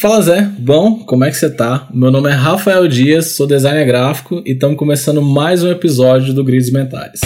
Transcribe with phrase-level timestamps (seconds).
[0.00, 1.86] Fala Zé, bom, como é que você tá?
[1.92, 6.42] Meu nome é Rafael Dias, sou designer gráfico e estamos começando mais um episódio do
[6.42, 7.20] Grids Mentais.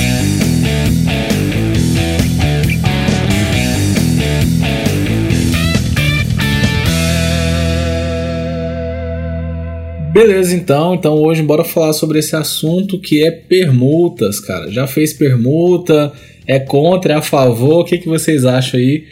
[10.12, 10.96] Beleza, então.
[10.96, 14.68] Então hoje bora falar sobre esse assunto que é permutas, cara.
[14.68, 16.12] Já fez permuta?
[16.44, 17.12] É contra?
[17.12, 17.82] É a favor?
[17.82, 19.04] O que, que vocês acham aí?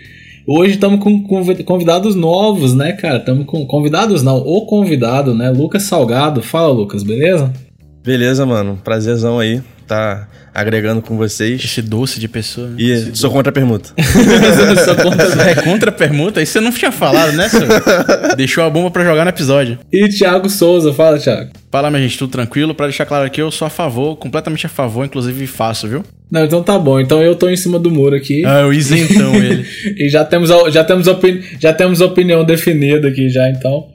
[0.45, 1.23] Hoje estamos com
[1.65, 3.19] convidados novos, né, cara?
[3.19, 5.51] Estamos com convidados não, o convidado, né?
[5.51, 6.43] Lucas Salgado.
[6.43, 7.53] Fala, Lucas, beleza?
[8.03, 8.77] Beleza, mano.
[8.83, 9.63] Prazerzão aí.
[9.87, 11.65] Tá agregando com vocês.
[11.65, 12.69] Esse doce de pessoa.
[12.69, 12.77] Né?
[12.79, 13.91] E Esse sou contra a permuta.
[14.85, 16.43] sou contra, é contra a permuta?
[16.43, 17.69] Isso você não tinha falado, né, senhor?
[18.37, 19.79] Deixou a bomba para jogar no episódio.
[19.93, 21.51] E Thiago Souza, fala, Thiago.
[21.71, 22.75] Fala, minha gente, tudo tranquilo?
[22.75, 26.05] Para deixar claro aqui, eu sou a favor, completamente a favor, inclusive faço, viu?
[26.31, 27.01] Não, então tá bom.
[27.01, 28.45] Então eu tô em cima do muro aqui.
[28.45, 29.67] Ah, o isentão ele.
[29.97, 31.07] e já temos, já, temos
[31.59, 33.89] já temos opinião definida aqui já, então.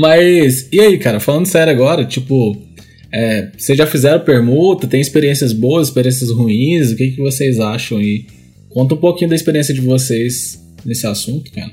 [0.00, 2.65] Mas, e aí, cara, falando sério agora, tipo,
[3.12, 4.86] é, vocês já fizeram permuta?
[4.86, 6.92] Tem experiências boas, experiências ruins?
[6.92, 8.26] O que, que vocês acham aí?
[8.70, 11.70] Conta um pouquinho da experiência de vocês nesse assunto, cara.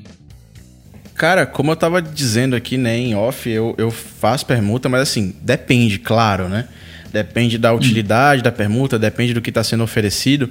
[1.16, 5.34] Cara, como eu tava dizendo aqui, né, em off, eu, eu faço permuta, mas assim,
[5.42, 6.68] depende, claro, né?
[7.12, 8.44] Depende da utilidade hum.
[8.44, 10.50] da permuta, depende do que está sendo oferecido.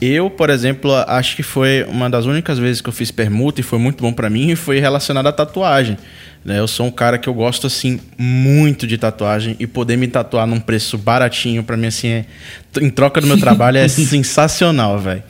[0.00, 3.64] Eu, por exemplo, acho que foi uma das únicas vezes que eu fiz permuta e
[3.64, 5.96] foi muito bom para mim e foi relacionado à tatuagem.
[6.44, 6.58] Né?
[6.58, 10.46] Eu sou um cara que eu gosto assim muito de tatuagem e poder me tatuar
[10.46, 12.24] num preço baratinho para mim assim, é,
[12.80, 15.24] em troca do meu trabalho é sensacional, velho.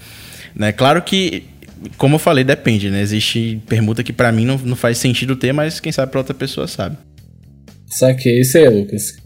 [0.55, 0.73] Né?
[0.73, 1.45] Claro que
[1.97, 3.01] como eu falei, depende, né?
[3.01, 6.35] Existe permuta que para mim não, não faz sentido ter, mas quem sabe para outra
[6.35, 6.97] pessoa sabe.
[7.87, 9.17] Saquei, isso aí, Lucas.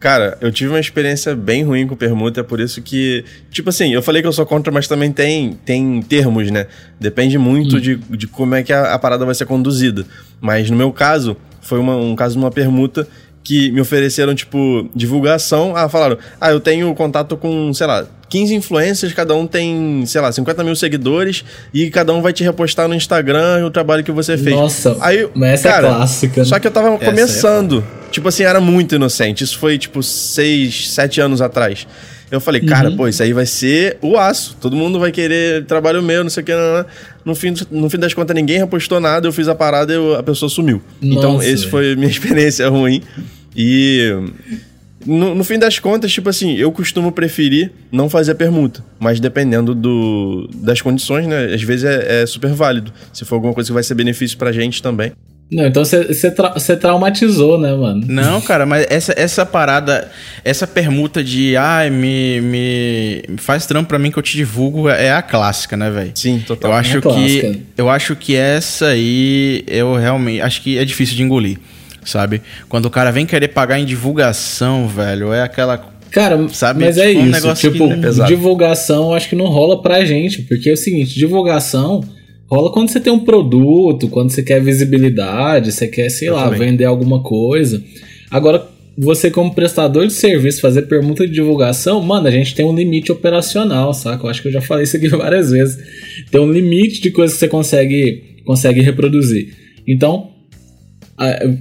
[0.00, 3.22] Cara, eu tive uma experiência bem ruim com permuta, é por isso que.
[3.50, 6.66] Tipo assim, eu falei que eu sou contra, mas também tem, tem termos, né?
[6.98, 7.80] Depende muito hum.
[7.80, 10.06] de, de como é que a, a, parada vai ser conduzida.
[10.40, 13.06] Mas no meu caso, foi uma, um caso de uma permuta
[13.44, 15.76] que me ofereceram, tipo, divulgação.
[15.76, 20.20] Ah, falaram, ah, eu tenho contato com, sei lá, 15 influencers, cada um tem, sei
[20.20, 21.44] lá, 50 mil seguidores
[21.74, 24.54] e cada um vai te repostar no Instagram o trabalho que você fez.
[24.54, 26.40] Nossa, Aí, mas essa é cara, é clássica.
[26.40, 26.46] Né?
[26.46, 27.84] Só que eu tava essa é começando.
[28.06, 29.42] É tipo assim, era muito inocente.
[29.42, 31.86] Isso foi, tipo, 6, 7 anos atrás.
[32.30, 32.96] Eu falei, cara, uhum.
[32.96, 34.56] pô, isso aí vai ser o aço.
[34.60, 36.54] Todo mundo vai querer trabalho meu, não sei o que.
[36.54, 36.86] Não, não.
[37.24, 39.26] No, fim, no fim das contas, ninguém repostou nada.
[39.26, 40.80] Eu fiz a parada e a pessoa sumiu.
[41.02, 43.02] Então, Nossa, então, esse foi minha experiência ruim.
[43.56, 44.14] E
[45.06, 48.84] no, no, fim das contas, tipo assim, eu costumo preferir não fazer permuta.
[48.98, 51.54] Mas dependendo do, das condições, né?
[51.54, 52.92] Às vezes é, é super válido.
[53.12, 55.12] Se for alguma coisa que vai ser benefício pra gente também.
[55.50, 58.04] Não, então você tra traumatizou, né, mano?
[58.06, 60.08] Não, cara, mas essa, essa parada,
[60.44, 65.10] essa permuta de ai, me, me faz trampo pra mim que eu te divulgo é
[65.10, 66.12] a clássica, né, velho?
[66.14, 66.70] Sim, total.
[66.70, 71.16] Eu acho é que eu acho que essa aí eu realmente acho que é difícil
[71.16, 71.58] de engolir
[72.04, 72.42] sabe?
[72.68, 76.84] Quando o cara vem querer pagar em divulgação, velho, é aquela Cara, sabe?
[76.84, 77.54] mas é tipo, é um isso.
[77.54, 82.02] Tipo, é divulgação acho que não rola pra gente, porque é o seguinte, divulgação
[82.50, 86.44] rola quando você tem um produto, quando você quer visibilidade, você quer, sei Eu lá,
[86.44, 86.70] também.
[86.70, 87.82] vender alguma coisa.
[88.28, 88.66] Agora,
[88.98, 93.12] você como prestador de serviço fazer permuta de divulgação, mano, a gente tem um limite
[93.12, 94.26] operacional, saca?
[94.26, 95.78] Eu acho que eu já falei isso aqui várias vezes.
[96.30, 99.54] Tem um limite de coisas que você consegue, consegue reproduzir.
[99.86, 100.30] Então,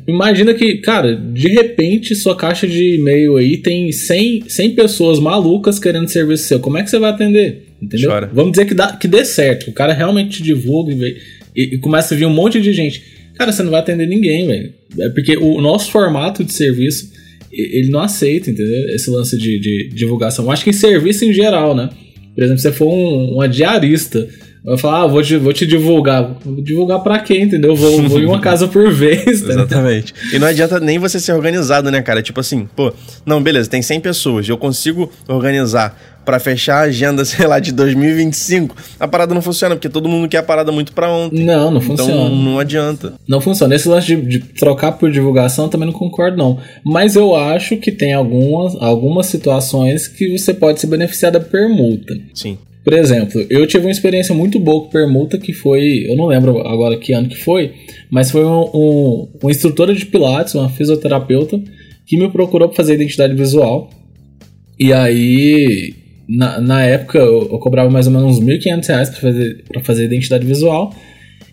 [0.08, 5.80] imagina que, cara, de repente sua caixa de e-mail aí tem 100, 100 pessoas malucas
[5.80, 6.60] querendo serviço seu.
[6.60, 7.66] Como é que você vai atender?
[7.82, 8.10] Entendeu?
[8.10, 8.30] Chora.
[8.34, 9.70] Vamos dizer que, dá, que dê certo.
[9.70, 11.18] O cara realmente te divulga e,
[11.56, 13.04] e, e começa a vir um monte de gente.
[13.36, 14.74] Cara, você não vai atender ninguém, velho.
[15.00, 17.12] É porque o nosso formato de serviço,
[17.52, 18.90] ele não aceita, entendeu?
[18.96, 20.46] Esse lance de, de divulgação.
[20.46, 21.90] Eu acho que em serviço em geral, né?
[22.36, 24.28] Por exemplo, se você for um, uma diarista
[24.70, 26.38] Vai falar, ah, vou te, vou te divulgar.
[26.46, 27.76] Vou divulgar pra quê, entendeu?
[27.76, 29.42] Vou, vou em uma casa por vez.
[29.42, 30.14] Tá Exatamente.
[30.32, 32.22] E não adianta nem você ser organizado, né, cara?
[32.22, 32.94] Tipo assim, pô,
[33.26, 37.72] não, beleza, tem 100 pessoas, eu consigo organizar para fechar a agenda, sei lá, de
[37.72, 38.76] 2025.
[39.00, 41.44] A parada não funciona, porque todo mundo quer a parada muito pra ontem.
[41.44, 42.12] Não, não então, funciona.
[42.12, 43.14] Então não adianta.
[43.28, 43.74] Não funciona.
[43.74, 46.60] Esse lance de, de trocar por divulgação eu também não concordo, não.
[46.86, 52.14] Mas eu acho que tem algumas, algumas situações que você pode se beneficiar da permuta.
[52.36, 52.60] Sim.
[52.84, 56.60] Por exemplo, eu tive uma experiência muito boa com permuta que foi, eu não lembro
[56.66, 57.74] agora que ano que foi,
[58.10, 61.62] mas foi um, um, uma instrutora de pilates, uma fisioterapeuta,
[62.06, 63.90] que me procurou para fazer identidade visual.
[64.80, 65.94] E aí,
[66.28, 70.06] na, na época, eu, eu, cobrava mais ou menos uns R$ 1.500 para fazer, fazer
[70.06, 70.94] identidade visual.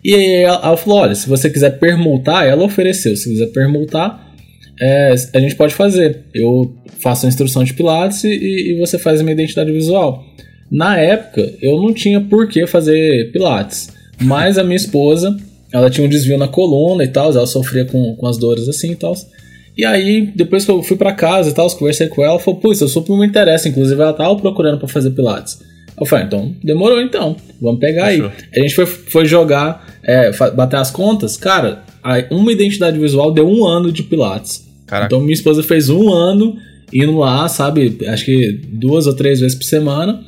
[0.04, 4.32] E aí ela, ela, falou: olha, se você quiser permutar, ela ofereceu, se quiser permutar,
[4.80, 6.24] é, a gente pode fazer.
[6.32, 10.24] Eu faço a instrução de pilates e, e você faz a minha identidade visual.
[10.70, 13.88] Na época, eu não tinha por que fazer pilates,
[14.20, 15.36] mas a minha esposa
[15.72, 18.92] ela tinha um desvio na coluna e tal, ela sofria com, com as dores assim
[18.92, 19.14] e tal.
[19.76, 22.58] E aí, depois que eu fui para casa e tal, conversei com ela, ela falou,
[22.58, 25.60] putz, eu super me interessa, inclusive ela tava procurando para fazer pilates.
[25.98, 28.26] Eu falei, então, demorou então, vamos pegar Fechou.
[28.26, 28.32] aí.
[28.54, 31.82] A gente foi, foi jogar, é, bater as contas, cara,
[32.30, 34.66] uma identidade visual deu um ano de pilates.
[34.86, 35.06] Caraca.
[35.06, 36.56] Então minha esposa fez um ano
[36.92, 40.22] indo lá, sabe, acho que duas ou três vezes por semana,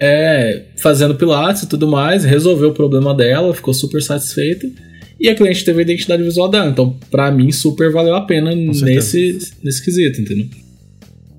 [0.00, 4.66] é, fazendo pilates e tudo mais, resolveu o problema dela, ficou super satisfeita.
[5.20, 6.70] E a cliente teve a identidade visual dela.
[6.70, 10.46] Então, pra mim, super valeu a pena nesse, nesse quesito, entendeu?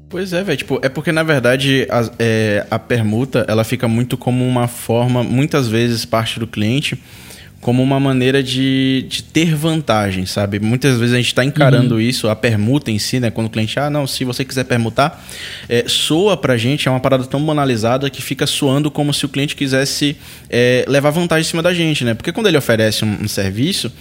[0.07, 0.57] Pois é, velho.
[0.57, 5.23] Tipo, é porque, na verdade, a, é, a permuta, ela fica muito como uma forma,
[5.23, 6.99] muitas vezes, parte do cliente
[7.61, 10.59] como uma maneira de, de ter vantagem, sabe?
[10.59, 12.01] Muitas vezes a gente está encarando uhum.
[12.01, 13.29] isso, a permuta em si, né?
[13.29, 15.23] Quando o cliente, ah, não, se você quiser permutar,
[15.69, 19.29] é, soa pra gente, é uma parada tão banalizada que fica soando como se o
[19.29, 20.17] cliente quisesse
[20.49, 22.15] é, levar vantagem em cima da gente, né?
[22.15, 23.91] Porque quando ele oferece um, um serviço,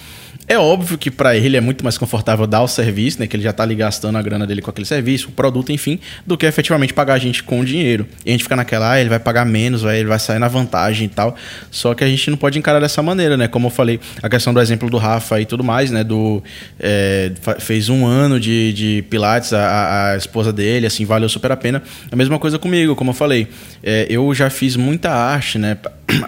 [0.50, 3.28] é óbvio que para ele é muito mais confortável dar o serviço, né?
[3.28, 6.00] Que ele já tá ali gastando a grana dele com aquele serviço, o produto, enfim,
[6.26, 8.04] do que efetivamente pagar a gente com dinheiro.
[8.26, 10.48] E a gente fica naquela, ah, ele vai pagar menos, vai, ele vai sair na
[10.48, 11.36] vantagem e tal.
[11.70, 13.46] Só que a gente não pode encarar dessa maneira, né?
[13.46, 16.02] Como eu falei, a questão do exemplo do Rafa e tudo mais, né?
[16.02, 16.42] Do.
[16.80, 17.30] É,
[17.60, 21.80] fez um ano de, de Pilates, a, a, esposa dele, assim, valeu super a pena.
[22.10, 23.46] A mesma coisa comigo, como eu falei.
[23.84, 25.76] É, eu já fiz muita arte, né?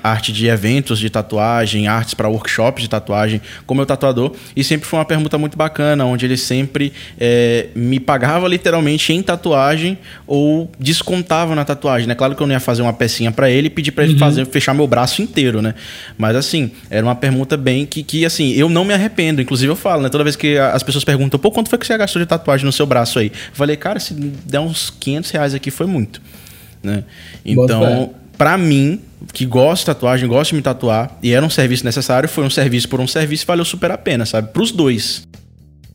[0.02, 4.62] Arte de eventos de tatuagem, artes para workshops de tatuagem, como eu tatuador tatuador e
[4.62, 9.98] sempre foi uma permuta muito bacana, onde ele sempre é, me pagava literalmente em tatuagem
[10.26, 12.14] ou descontava na tatuagem, né?
[12.14, 14.18] Claro que eu não ia fazer uma pecinha para ele e pedir para ele uhum.
[14.18, 15.74] fazer, fechar meu braço inteiro, né?
[16.18, 19.40] Mas assim, era uma permuta bem que, que assim, eu não me arrependo.
[19.40, 20.08] Inclusive eu falo, né?
[20.08, 22.72] Toda vez que as pessoas perguntam, pô, quanto foi que você gastou de tatuagem no
[22.72, 23.26] seu braço aí?
[23.26, 26.20] Eu falei, cara, se der uns 500 reais aqui foi muito,
[26.82, 27.04] né?
[27.44, 29.00] Então, para mim,
[29.32, 32.50] que gosta de tatuagem, gosta de me tatuar, e era um serviço necessário, foi um
[32.50, 34.48] serviço por um serviço e valeu super a pena, sabe?
[34.52, 35.26] Pros dois.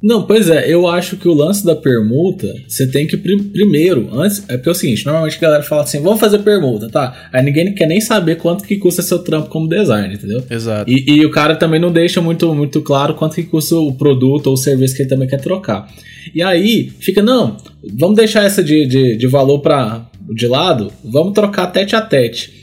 [0.01, 4.43] Não, pois é, eu acho que o lance da permuta, você tem que primeiro, antes,
[4.47, 7.29] é porque é o seguinte, normalmente a galera fala assim, vamos fazer permuta, tá?
[7.33, 10.43] Aí ninguém quer nem saber quanto que custa seu trampo como designer, entendeu?
[10.49, 10.89] Exato.
[10.89, 14.47] E, e, o cara também não deixa muito, muito claro quanto que custa o produto
[14.47, 15.87] ou o serviço que ele também quer trocar.
[16.33, 17.57] E aí, fica, não,
[17.93, 22.53] vamos deixar essa de, de, de valor pra, de lado, vamos trocar tete a tete.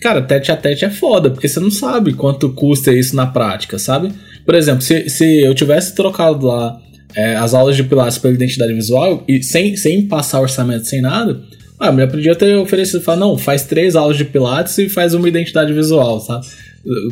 [0.00, 3.78] Cara, tete a tete é foda, porque você não sabe quanto custa isso na prática,
[3.78, 4.12] sabe?
[4.44, 6.80] Por exemplo, se, se eu tivesse trocado lá
[7.14, 11.42] é, as aulas de Pilates pela identidade visual e sem, sem passar orçamento, sem nada,
[11.80, 15.28] ah, eu podia ter oferecido, falar, não, faz três aulas de Pilates e faz uma
[15.28, 16.46] identidade visual, sabe?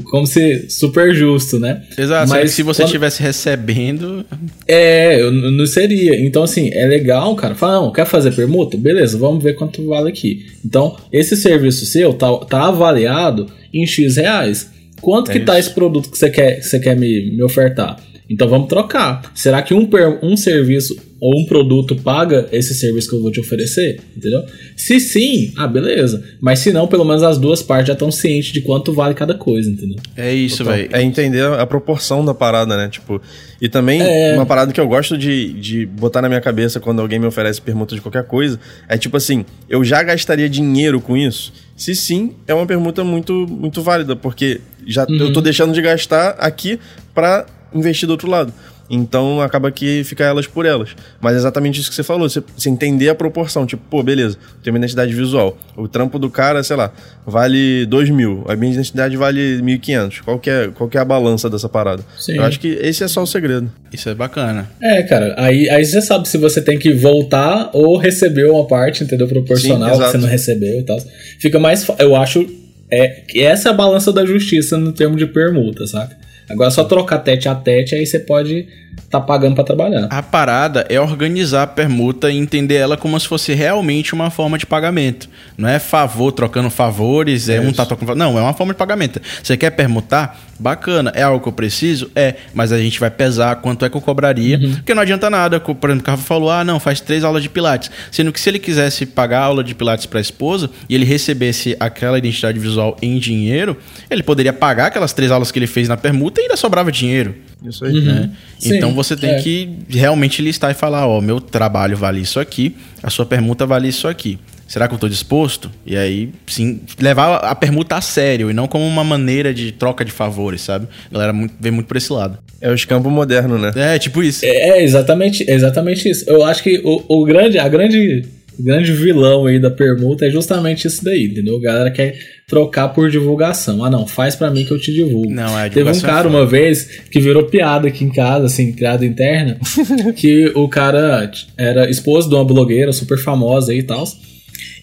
[0.04, 1.82] Como se super justo, né?
[1.96, 3.26] Exato, mas se você estivesse quando...
[3.26, 4.26] recebendo.
[4.66, 6.18] É, eu não seria.
[6.24, 7.54] Então, assim, é legal, cara.
[7.54, 8.76] Fala, não, quer fazer permuta?
[8.76, 10.46] Beleza, vamos ver quanto vale aqui.
[10.64, 14.70] Então, esse serviço seu tá, tá avaliado em X reais.
[15.00, 15.46] Quanto é que tá isso.
[15.52, 17.96] tá esse produto que você quer, que você quer me, me ofertar?
[18.28, 19.30] Então vamos trocar.
[19.34, 19.88] Será que um,
[20.22, 24.00] um serviço ou um produto paga esse serviço que eu vou te oferecer?
[24.16, 24.44] Entendeu?
[24.76, 26.22] Se sim, ah, beleza.
[26.40, 29.34] Mas se não, pelo menos as duas partes já estão cientes de quanto vale cada
[29.34, 29.96] coisa, entendeu?
[30.16, 30.88] É isso, velho.
[30.92, 32.88] É entender a proporção da parada, né?
[32.88, 33.20] Tipo,
[33.60, 34.34] e também é...
[34.34, 37.60] uma parada que eu gosto de, de botar na minha cabeça quando alguém me oferece
[37.60, 38.58] permuta de qualquer coisa
[38.88, 41.52] é tipo assim, eu já gastaria dinheiro com isso?
[41.76, 45.16] Se sim, é uma permuta muito, muito válida, porque já uhum.
[45.16, 46.78] eu tô deixando de gastar aqui
[47.14, 47.46] para
[47.76, 48.52] investir do outro lado.
[48.88, 50.90] Então acaba que fica elas por elas.
[51.20, 53.66] Mas é exatamente isso que você falou, você, você, entender a proporção.
[53.66, 55.58] Tipo, pô, beleza, tem uma identidade visual.
[55.76, 56.92] O trampo do cara, sei lá,
[57.26, 58.44] vale 2 mil.
[58.48, 60.20] A minha identidade vale 1.500.
[60.24, 62.02] Qual que é, qual que é a balança dessa parada?
[62.18, 62.36] Sim.
[62.36, 63.70] Eu acho que esse é só o segredo.
[63.92, 64.68] Isso é bacana.
[64.80, 69.02] É, cara, aí, aí você sabe se você tem que voltar ou receber uma parte,
[69.02, 69.26] entendeu?
[69.26, 70.98] Proporcional Sim, que você não recebeu e tal.
[71.40, 71.86] Fica mais.
[71.98, 72.46] Eu acho.
[72.88, 76.16] É, que essa é a balança da justiça no termo de permuta, saca?
[76.48, 78.68] Agora é só trocar tete a tete, aí você pode
[79.10, 80.08] tá pagando para trabalhar.
[80.10, 84.58] A parada é organizar a permuta e entender ela como se fosse realmente uma forma
[84.58, 85.28] de pagamento.
[85.56, 88.78] Não é favor trocando favores, é, é um tá trocando Não, é uma forma de
[88.78, 89.20] pagamento.
[89.42, 90.38] Você quer permutar?
[90.58, 91.12] Bacana.
[91.14, 92.10] É algo que eu preciso?
[92.14, 92.34] É.
[92.54, 94.58] Mas a gente vai pesar quanto é que eu cobraria.
[94.58, 94.74] Uhum.
[94.76, 95.60] Porque não adianta nada.
[95.60, 97.90] Por exemplo, o Rafa falou: ah, não, faz três aulas de Pilates.
[98.10, 101.04] Sendo que se ele quisesse pagar a aula de Pilates para a esposa e ele
[101.04, 103.76] recebesse aquela identidade visual em dinheiro,
[104.10, 107.34] ele poderia pagar aquelas três aulas que ele fez na permuta e ainda sobrava dinheiro.
[107.64, 108.00] Isso aí.
[108.00, 108.30] Né?
[108.64, 108.76] Uhum.
[108.76, 109.40] Então você tem é.
[109.40, 113.88] que realmente listar e falar: ó, meu trabalho vale isso aqui, a sua permuta vale
[113.88, 114.38] isso aqui.
[114.66, 115.70] Será que eu estou disposto?
[115.86, 120.04] E aí, sim, levar a permuta a sério e não como uma maneira de troca
[120.04, 120.88] de favores, sabe?
[121.08, 122.38] A galera muito, vê muito por esse lado.
[122.60, 123.70] É o escampo moderno, né?
[123.76, 124.44] É, tipo isso.
[124.44, 126.28] É, exatamente, exatamente isso.
[126.28, 128.24] Eu acho que o, o grande, a grande
[128.58, 131.56] o grande vilão aí da permuta é justamente isso daí, entendeu?
[131.56, 133.84] A galera quer trocar por divulgação.
[133.84, 135.30] Ah, não, faz para mim que eu te divulgo.
[135.30, 138.72] Não, é Teve um cara é uma vez que virou piada aqui em casa, assim,
[138.72, 139.58] piada interna,
[140.16, 144.04] que o cara era esposo de uma blogueira super famosa aí e tal.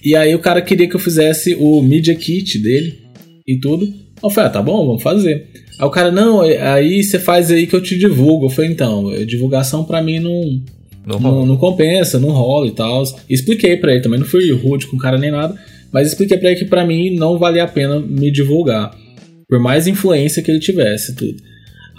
[0.04, 3.00] E aí o cara queria que eu fizesse o Media Kit dele
[3.48, 3.92] e tudo.
[4.22, 5.48] Eu falei, ah, tá bom, vamos fazer.
[5.80, 8.46] Aí o cara, não, aí você faz aí que eu te divulgo.
[8.46, 10.62] Eu falei, então, divulgação para mim não,
[11.06, 13.04] não, não, não, compensa, não rola e tal.
[13.30, 15.56] Expliquei para ele também, não fui rude com o cara nem nada,
[15.92, 18.92] mas expliquei para ele que para mim não valia a pena me divulgar.
[19.48, 21.36] Por mais influência que ele tivesse, tudo.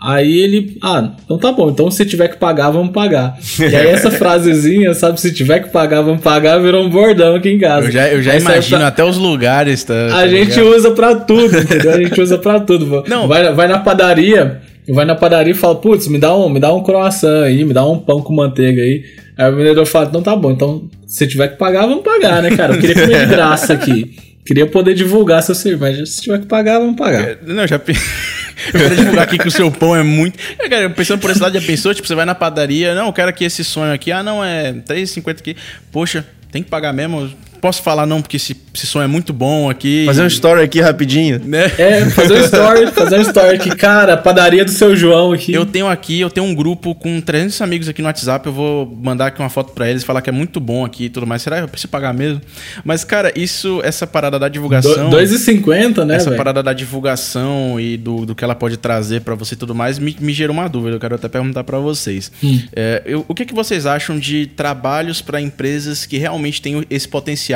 [0.03, 3.39] Aí ele, ah, então tá bom, então se tiver que pagar, vamos pagar.
[3.59, 7.49] E aí essa frasezinha, sabe, se tiver que pagar, vamos pagar, virou um bordão aqui
[7.49, 7.87] em casa.
[7.87, 10.09] Eu já, eu já imagino até os lugares, tá?
[10.09, 10.77] A tá gente ligado?
[10.77, 11.93] usa pra tudo, entendeu?
[11.93, 13.05] A gente usa pra tudo.
[13.09, 13.27] Não.
[13.27, 14.61] Vai, vai na padaria,
[14.93, 17.73] vai na padaria e fala, putz, me dá um, me dá um croissant aí, me
[17.73, 19.05] dá um pão com manteiga aí.
[19.37, 22.57] Aí o vendedor fala, então tá bom, então se tiver que pagar, vamos pagar, né,
[22.57, 22.75] cara?
[22.75, 24.17] Eu queria comer de graça aqui.
[24.45, 27.39] Queria poder divulgar seu serviço, mas se tiver que pagar, vamos pagar.
[27.47, 27.81] Não, já
[28.73, 30.39] Eu quero divulgar aqui que o seu pão é muito.
[30.59, 31.93] Eu quero, pensando por esse lado, já pensou?
[31.93, 34.13] Tipo, você vai na padaria, não, eu quero aqui esse sonho aqui.
[34.13, 35.57] Ah, não, é 3,50 aqui.
[35.91, 37.31] Poxa, tem que pagar mesmo
[37.65, 40.05] posso falar não, porque esse, esse som é muito bom aqui.
[40.05, 41.41] Fazer um story aqui rapidinho.
[41.43, 41.65] Né?
[41.79, 43.71] É, fazer um story, fazer um story aqui.
[43.75, 45.55] Cara, padaria do seu João aqui.
[45.55, 48.87] Eu tenho aqui, eu tenho um grupo com 300 amigos aqui no WhatsApp, eu vou
[49.03, 51.41] mandar aqui uma foto para eles, falar que é muito bom aqui e tudo mais.
[51.41, 52.43] Será que eu preciso pagar mesmo?
[52.85, 55.09] Mas, cara, isso, essa parada da divulgação...
[55.09, 56.37] 2,50, né, Essa véio?
[56.37, 59.99] parada da divulgação e do, do que ela pode trazer para você e tudo mais,
[59.99, 60.97] me, me gerou uma dúvida.
[60.97, 62.31] Eu quero até perguntar para vocês.
[62.43, 62.61] Hum.
[62.77, 67.09] É, eu, o que, que vocês acham de trabalhos para empresas que realmente têm esse
[67.09, 67.54] potencial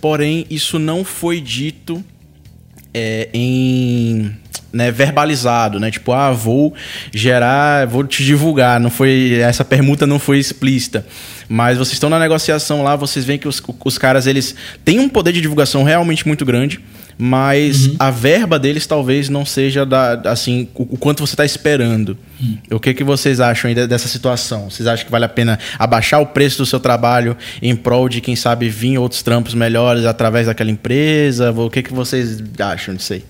[0.00, 2.04] porém isso não foi dito
[2.94, 4.34] é, em
[4.72, 5.90] né, verbalizado, né?
[5.90, 6.74] Tipo, ah, vou
[7.12, 8.80] gerar, vou te divulgar.
[8.80, 11.06] Não foi essa permuta não foi explícita,
[11.48, 15.08] mas vocês estão na negociação lá, vocês veem que os, os caras eles têm um
[15.08, 16.80] poder de divulgação realmente muito grande
[17.18, 17.96] mas uhum.
[17.98, 22.16] a verba deles talvez não seja da, assim o, quanto você está esperando.
[22.40, 22.58] Uhum.
[22.72, 24.70] O que, que vocês acham aí dessa situação?
[24.70, 28.20] Vocês acham que vale a pena abaixar o preço do seu trabalho em prol de,
[28.20, 31.52] quem sabe, vir outros trampos melhores através daquela empresa?
[31.52, 33.24] O que, que vocês acham disso aí?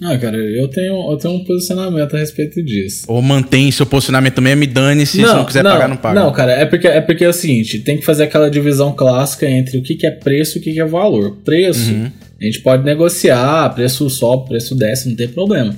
[0.00, 3.04] Ah, cara, eu tenho, eu tenho um posicionamento a respeito disso.
[3.08, 6.20] Ou mantém seu posicionamento também, me dane se não, não quiser não, pagar, não paga.
[6.20, 9.48] Não, cara, é porque, é porque é o seguinte, tem que fazer aquela divisão clássica
[9.48, 11.36] entre o que, que é preço e o que, que é valor.
[11.44, 12.10] Preço uhum.
[12.40, 15.74] A gente pode negociar, preço sobe, preço desce, não tem problema.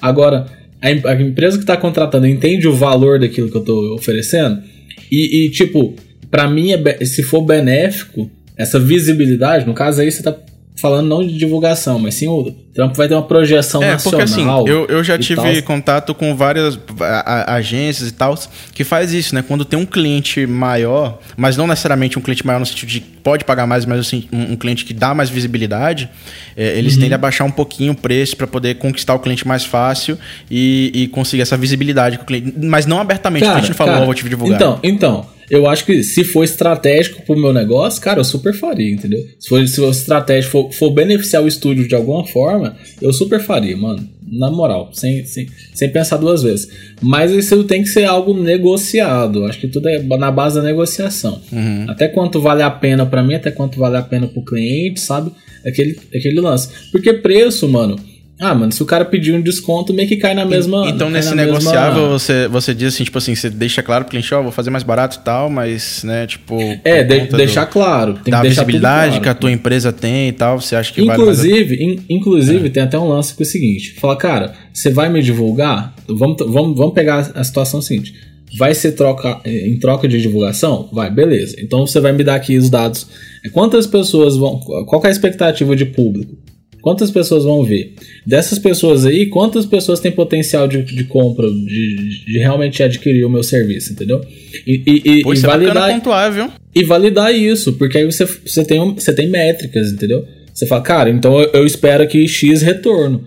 [0.00, 0.46] Agora,
[0.80, 4.62] a, a empresa que está contratando entende o valor daquilo que eu estou oferecendo
[5.10, 5.94] e, e tipo,
[6.30, 10.36] para mim, é, se for benéfico, essa visibilidade, no caso aí você está
[10.76, 14.20] falando não de divulgação, mas sim o Trump vai ter uma projeção é, nacional.
[14.20, 15.62] Porque assim, eu, eu já tive tal.
[15.62, 18.34] contato com várias a, agências e tal
[18.72, 19.44] que faz isso, né?
[19.46, 23.44] Quando tem um cliente maior, mas não necessariamente um cliente maior no sentido de pode
[23.44, 26.10] pagar mais, mas assim, um, um cliente que dá mais visibilidade,
[26.56, 27.00] é, eles uhum.
[27.00, 30.18] tendem a baixar um pouquinho o preço para poder conquistar o cliente mais fácil
[30.50, 32.52] e, e, conseguir essa visibilidade com o cliente.
[32.60, 34.56] Mas não abertamente, cara, o cliente não falou, oh, vou te divulgar.
[34.56, 38.90] Então, então, eu acho que se for estratégico pro meu negócio, cara, eu super faria,
[38.90, 39.20] entendeu?
[39.38, 42.63] Se for, se for estratégico, for, for beneficiar o estúdio de alguma forma,
[43.00, 44.08] eu super faria, mano.
[44.26, 46.68] Na moral, sem, sem, sem pensar duas vezes.
[47.00, 49.44] Mas isso tem que ser algo negociado.
[49.44, 51.40] Acho que tudo é na base da negociação.
[51.52, 51.86] Uhum.
[51.88, 55.30] Até quanto vale a pena para mim, até quanto vale a pena pro cliente, sabe?
[55.64, 56.68] Aquele, aquele lance.
[56.90, 60.44] Porque preço, mano ah, mano, se o cara pedir um desconto, meio que cai na
[60.44, 60.88] mesma.
[60.88, 62.18] Então, nesse negociável, mesma...
[62.18, 64.70] você, você diz assim, tipo assim, você deixa claro pro cliente, ó, oh, vou fazer
[64.70, 66.58] mais barato e tal, mas, né, tipo.
[66.84, 68.14] É, de, deixar do, claro.
[68.24, 69.22] Tem da que visibilidade claro.
[69.22, 72.70] que a tua empresa tem e tal, você acha que inclusive, vale in, Inclusive, é.
[72.70, 75.94] tem até um lance com o seguinte: fala, cara, você vai me divulgar?
[76.08, 78.14] Vamos, vamos, vamos pegar a situação seguinte.
[78.58, 80.88] Vai ser troca em troca de divulgação?
[80.92, 81.56] Vai, beleza.
[81.58, 83.06] Então você vai me dar aqui os dados.
[83.52, 84.60] Quantas pessoas vão.
[84.60, 86.36] Qual é a expectativa de público?
[86.84, 87.94] Quantas pessoas vão ver?
[88.26, 93.30] Dessas pessoas aí, quantas pessoas têm potencial de, de compra, de, de realmente adquirir o
[93.30, 94.20] meu serviço, entendeu?
[94.66, 95.94] E, e, Pô, e é validar.
[95.94, 96.50] Pontuar, viu?
[96.74, 100.26] E validar isso, porque aí você, você, tem, você tem métricas, entendeu?
[100.52, 103.24] Você fala, cara, então eu, eu espero que X retorno.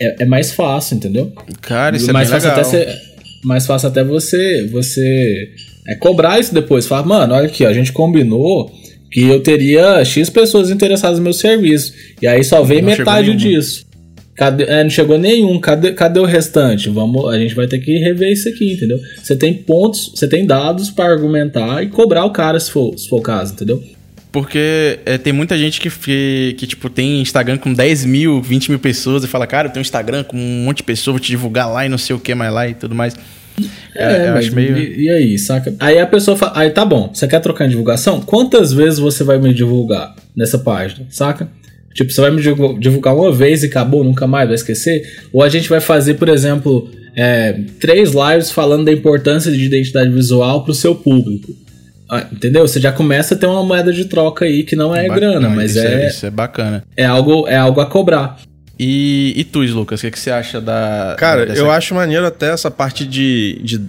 [0.00, 1.30] É, é, mais fácil, entendeu?
[1.60, 2.66] Cara, isso é mais é fácil legal.
[2.66, 3.02] até
[3.44, 5.50] mais fácil até você você
[5.86, 6.86] é cobrar isso depois.
[6.86, 8.72] Falar, mano, olha aqui, ó, a gente combinou
[9.14, 11.94] que eu teria X pessoas interessadas no meu serviço.
[12.20, 13.86] E aí só veio não metade disso.
[14.34, 15.60] Cadê, é, não chegou nenhum.
[15.60, 16.88] Cadê, cadê o restante?
[16.88, 18.98] Vamos, a gente vai ter que rever isso aqui, entendeu?
[19.22, 23.08] Você tem pontos, você tem dados para argumentar e cobrar o cara se for, se
[23.08, 23.80] for o caso, entendeu?
[24.32, 28.70] Porque é, tem muita gente que, que, que, tipo, tem Instagram com 10 mil, 20
[28.70, 31.28] mil pessoas e fala, cara, eu tenho Instagram com um monte de pessoas, vou te
[31.28, 33.14] divulgar lá e não sei o que mais lá e tudo mais.
[33.94, 34.76] É, é meio.
[34.76, 35.74] E, e, aí, saca?
[35.78, 38.20] Aí a pessoa fala, aí tá bom, você quer trocar em divulgação?
[38.20, 41.48] Quantas vezes você vai me divulgar nessa página, saca?
[41.94, 42.42] Tipo, você vai me
[42.78, 45.02] divulgar uma vez e acabou, nunca mais vai esquecer?
[45.32, 50.10] Ou a gente vai fazer, por exemplo, é, três lives falando da importância de identidade
[50.10, 51.54] visual para o seu público.
[52.10, 52.66] Ah, entendeu?
[52.66, 55.48] Você já começa a ter uma moeda de troca aí que não é bacana, grana,
[55.48, 56.84] mas é, é, Isso é bacana.
[56.96, 58.38] É algo, é algo a cobrar.
[58.78, 61.14] E, e tu, Lucas, o que, que você acha da.
[61.18, 61.60] Cara, dessa...
[61.60, 63.80] eu acho maneiro até essa parte de, de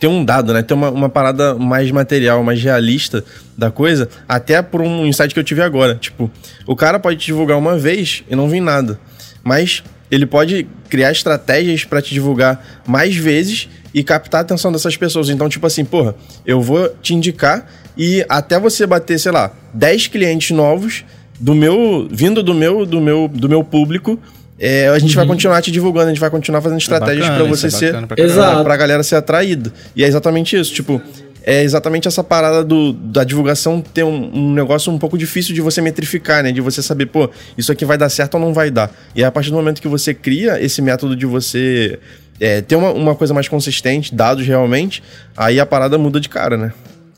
[0.00, 0.62] ter um dado, né?
[0.62, 3.24] Ter uma, uma parada mais material, mais realista
[3.56, 5.94] da coisa, até por um insight que eu tive agora.
[5.94, 6.28] Tipo,
[6.66, 8.98] o cara pode divulgar uma vez e não vir nada.
[9.44, 14.96] Mas ele pode criar estratégias para te divulgar mais vezes e captar a atenção dessas
[14.96, 15.28] pessoas.
[15.28, 20.08] Então, tipo assim, porra, eu vou te indicar e até você bater, sei lá, 10
[20.08, 21.04] clientes novos
[21.42, 24.18] do meu vindo do meu do meu do meu público
[24.58, 25.16] é, a gente uhum.
[25.16, 27.70] vai continuar te divulgando, a gente vai continuar fazendo é estratégias é para você é
[27.70, 27.96] ser.
[28.16, 28.62] Exato.
[28.62, 29.72] pra galera ser atraída.
[29.96, 30.72] E é exatamente isso.
[30.72, 31.02] Tipo,
[31.42, 35.60] é exatamente essa parada do, da divulgação ter um, um, negócio um pouco difícil de
[35.60, 36.52] você metrificar, né?
[36.52, 38.88] De você saber, pô, isso aqui vai dar certo ou não vai dar.
[39.16, 41.98] E a partir do momento que você cria esse método de você
[42.38, 45.02] é, ter uma, uma coisa mais consistente, dados realmente,
[45.36, 46.72] aí a parada muda de cara, né?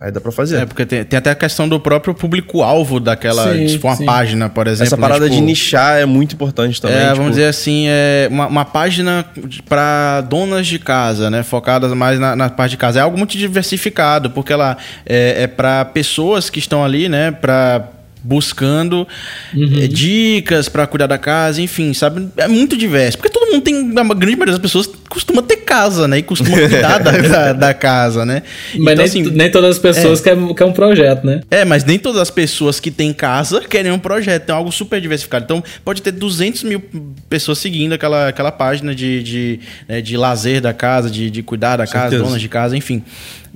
[0.04, 0.58] Aí dá pra fazer.
[0.58, 3.54] É, porque tem, tem até a questão do próprio público-alvo daquela.
[3.54, 4.04] Sim, tipo, uma sim.
[4.04, 4.84] página, por exemplo.
[4.84, 5.30] Essa parada né?
[5.30, 6.98] tipo, de nichar é muito importante também.
[6.98, 7.16] É, tipo...
[7.16, 9.24] vamos dizer assim, é uma, uma página
[9.66, 11.42] para donas de casa, né?
[11.42, 12.98] Focadas mais na, na, parte de casa.
[12.98, 17.30] É algo muito diversificado, porque ela é, é para pessoas que estão ali, né?
[17.30, 17.88] Pra
[18.24, 19.06] buscando
[19.54, 19.82] uhum.
[19.82, 22.26] é, dicas para cuidar da casa, enfim, sabe?
[22.38, 23.18] É muito diverso.
[23.18, 26.18] Porque todo mundo tem, a grande maioria das pessoas costuma ter casa, né?
[26.18, 28.42] E costuma cuidar da, da, da, casa, né?
[28.72, 31.42] Mas então, nem, assim, nem todas as pessoas é, querem, querem um projeto, né?
[31.50, 34.46] É, mas nem todas as pessoas que têm casa querem um projeto.
[34.46, 35.44] Tem algo super diversificado.
[35.44, 36.82] Então, pode ter 200 mil
[37.28, 41.76] pessoas seguindo aquela, aquela página de, de, né, de lazer da casa, de, de cuidar
[41.76, 43.02] da casa, donas de casa, enfim.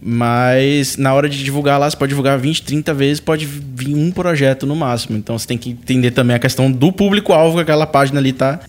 [0.01, 4.11] Mas na hora de divulgar lá, você pode divulgar 20, 30 vezes, pode vir um
[4.13, 5.19] projeto no máximo.
[5.19, 8.61] Então você tem que entender também a questão do público-alvo que aquela página ali tá.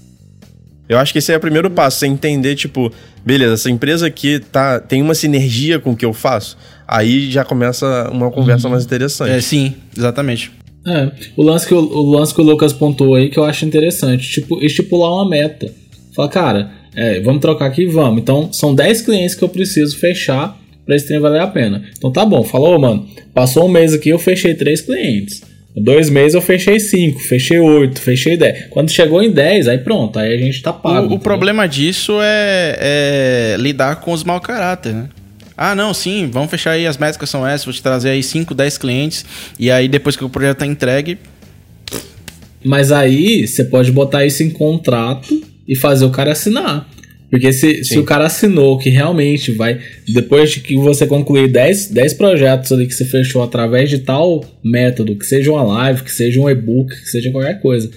[0.88, 2.91] Eu acho que esse é o primeiro passo, você entender, tipo,
[3.24, 6.57] beleza, essa empresa aqui tá, tem uma sinergia com o que eu faço.
[6.88, 8.71] Aí já começa uma conversa uhum.
[8.71, 9.29] mais interessante.
[9.29, 10.51] É, sim, exatamente.
[10.87, 13.65] É, o lance, que o, o lance que o Lucas pontuou aí que eu acho
[13.65, 15.72] interessante, tipo, estipular uma meta.
[16.15, 17.85] Fala, cara, é, vamos trocar aqui?
[17.85, 18.20] Vamos.
[18.20, 20.57] Então, são 10 clientes que eu preciso fechar
[20.90, 21.84] para esse trem valer a pena.
[21.96, 23.08] Então tá bom, falou, mano.
[23.32, 25.44] Passou um mês aqui, eu fechei três clientes.
[25.75, 28.66] Dois meses eu fechei cinco, fechei oito, fechei dez.
[28.72, 31.14] Quando chegou em dez, aí pronto, aí a gente tá pago.
[31.14, 35.10] O, problema disso é, é, lidar com os mau caráter, né?
[35.56, 38.56] Ah, não, sim, vamos fechar aí, as métricas são essas, vou te trazer aí 5,
[38.56, 39.25] 10 clientes,
[39.60, 41.20] e aí depois que o projeto tá entregue.
[42.66, 46.90] Mas aí você pode botar isso em contrato e fazer o cara assinar.
[47.29, 49.79] Porque se, se o cara assinou que realmente vai.
[50.07, 54.44] Depois de que você concluir 10, 10 projetos ali que você fechou através de tal
[54.63, 57.89] método, que seja uma live, que seja um e-book, que seja qualquer coisa.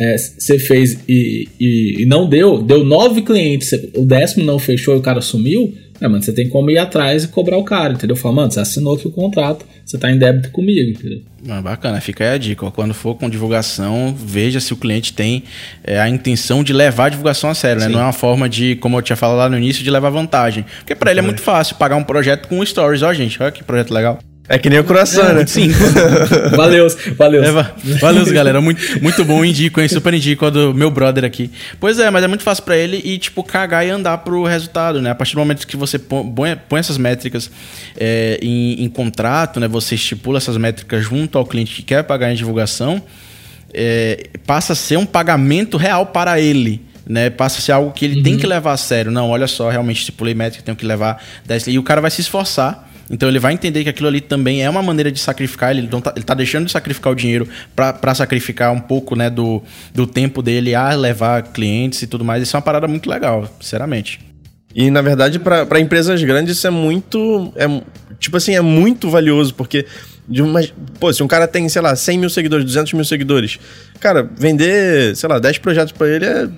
[0.00, 4.94] É, você fez e, e, e, não deu, deu nove clientes, o décimo não fechou
[4.94, 7.92] e o cara sumiu, é, mano, você tem como ir atrás e cobrar o cara,
[7.92, 8.16] entendeu?
[8.16, 11.20] Fala, mano, você assinou aqui o contrato, você tá em débito comigo, entendeu?
[11.48, 12.66] Ah, bacana, fica aí a dica.
[12.66, 12.70] Ó.
[12.72, 15.44] Quando for com divulgação, veja se o cliente tem
[15.84, 17.88] é, a intenção de levar a divulgação a sério, né?
[17.88, 20.64] Não é uma forma de, como eu tinha falado lá no início, de levar vantagem.
[20.78, 23.02] Porque para ele é muito fácil pagar um projeto com stories.
[23.02, 24.18] Ó, gente, olha que projeto legal.
[24.48, 25.46] É que nem o coração, é, né?
[25.46, 25.68] Sim.
[26.56, 27.44] valeu, valeu.
[27.44, 27.52] É,
[28.00, 28.60] valeu, galera.
[28.60, 29.88] Muito, muito bom, indico, hein?
[29.88, 31.48] Super indico a do meu brother aqui.
[31.78, 35.00] Pois é, mas é muito fácil para ele e, tipo, cagar e andar pro resultado,
[35.00, 35.10] né?
[35.10, 37.50] A partir do momento que você põe, põe essas métricas
[37.96, 39.68] é, em, em, contrato, né?
[39.68, 43.00] Você estipula essas métricas junto ao cliente que quer pagar em divulgação,
[43.72, 46.82] é, passa a ser um pagamento real para ele.
[47.04, 48.22] Né, passa a ser algo que ele uhum.
[48.22, 49.10] tem que levar a sério.
[49.10, 51.66] Não, olha só, realmente estipulei métrica, tenho que levar 10.
[51.66, 54.70] E o cara vai se esforçar então ele vai entender que aquilo ali também é
[54.70, 57.46] uma maneira de sacrificar, ele, tá, ele tá deixando de sacrificar o dinheiro
[57.76, 59.62] para sacrificar um pouco né, do,
[59.94, 62.42] do tempo dele a levar clientes e tudo mais.
[62.42, 64.18] Isso é uma parada muito legal, sinceramente.
[64.74, 67.52] E na verdade, para empresas grandes, isso é muito.
[67.54, 67.66] É,
[68.18, 69.84] tipo assim, é muito valioso, porque.
[70.26, 70.60] De uma,
[71.00, 73.58] pô, se um cara tem, sei lá, 100 mil seguidores, 200 mil seguidores,
[73.98, 76.48] cara, vender, sei lá, 10 projetos para ele é.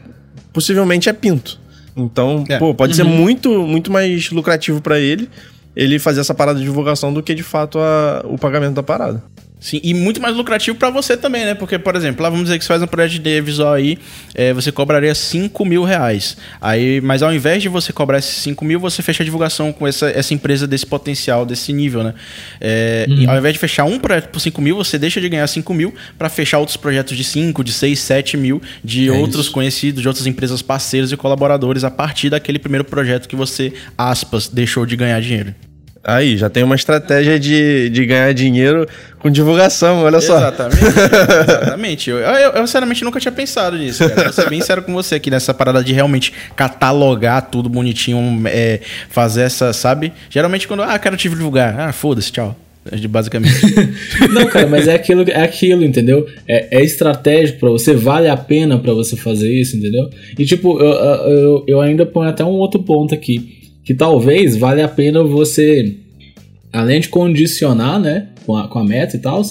[0.53, 1.59] Possivelmente é pinto.
[1.97, 2.59] Então, é.
[2.59, 2.97] pô, pode uhum.
[2.97, 5.29] ser muito, muito mais lucrativo para ele
[5.77, 9.23] ele fazer essa parada de divulgação do que de fato a, o pagamento da parada.
[9.65, 11.55] Sim, e muito mais lucrativo para você também, né?
[11.55, 13.97] Porque, por exemplo, lá vamos dizer que você faz um projeto de visual aí,
[14.35, 16.37] é, você cobraria 5 mil reais.
[16.61, 19.89] Aí, mas ao invés de você cobrar esses 5 mil, você fecha a divulgação com
[19.89, 22.13] essa, essa empresa desse potencial, desse nível, né?
[22.61, 23.31] É, uhum.
[23.31, 25.95] Ao invés de fechar um projeto por 5 mil, você deixa de ganhar 5 mil
[26.19, 29.53] para fechar outros projetos de 5, de 6, 7 mil, de é outros isso.
[29.53, 34.47] conhecidos, de outras empresas parceiras e colaboradores a partir daquele primeiro projeto que você, aspas,
[34.47, 35.55] deixou de ganhar dinheiro.
[36.07, 38.87] Aí, já tem uma estratégia de, de ganhar dinheiro
[39.19, 40.37] com divulgação, olha só.
[40.37, 40.85] Exatamente.
[40.85, 42.11] exatamente.
[42.11, 44.25] Eu, eu, eu, sinceramente, nunca tinha pensado nisso, cara.
[44.25, 48.81] Vou ser bem sério com você aqui nessa parada de realmente catalogar tudo bonitinho, é,
[49.09, 50.13] fazer essa, sabe?
[50.29, 51.81] Geralmente quando, ah, quero te divulgar.
[51.81, 52.55] Ah, foda-se, tchau.
[53.09, 53.55] Basicamente.
[54.31, 56.27] Não, cara, mas é aquilo, é aquilo, entendeu?
[56.47, 60.11] É, é estratégico para você, vale a pena para você fazer isso, entendeu?
[60.39, 64.81] E tipo, eu, eu, eu ainda ponho até um outro ponto aqui que talvez vale
[64.81, 65.95] a pena você,
[66.73, 69.43] além de condicionar, né, com a, com a meta e tal,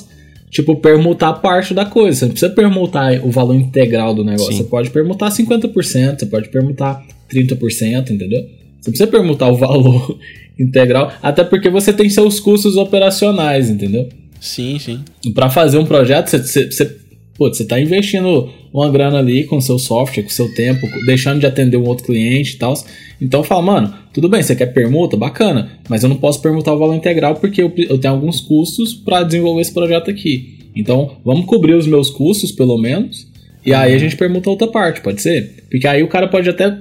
[0.50, 2.20] tipo, permutar parte da coisa.
[2.20, 4.52] Você não precisa permutar o valor integral do negócio.
[4.52, 4.58] Sim.
[4.58, 8.42] Você pode permutar 50%, você pode permutar 30%, entendeu?
[8.82, 10.18] Você precisa permutar o valor
[10.60, 14.10] integral, até porque você tem seus custos operacionais, entendeu?
[14.40, 15.00] Sim, sim.
[15.34, 16.96] Para fazer um projeto, você, você, você,
[17.36, 21.46] pô, você tá investindo uma grana ali com seu software, com seu tempo, deixando de
[21.46, 22.74] atender um outro cliente e tal.
[23.22, 25.16] Então fala, mano, tudo bem, você quer permuta?
[25.16, 28.94] Bacana, mas eu não posso permutar o valor integral porque eu, eu tenho alguns custos
[28.94, 30.58] para desenvolver esse projeto aqui.
[30.76, 33.28] Então vamos cobrir os meus custos, pelo menos,
[33.64, 35.64] e aí a gente permuta outra parte, pode ser?
[35.70, 36.76] Porque aí o cara pode até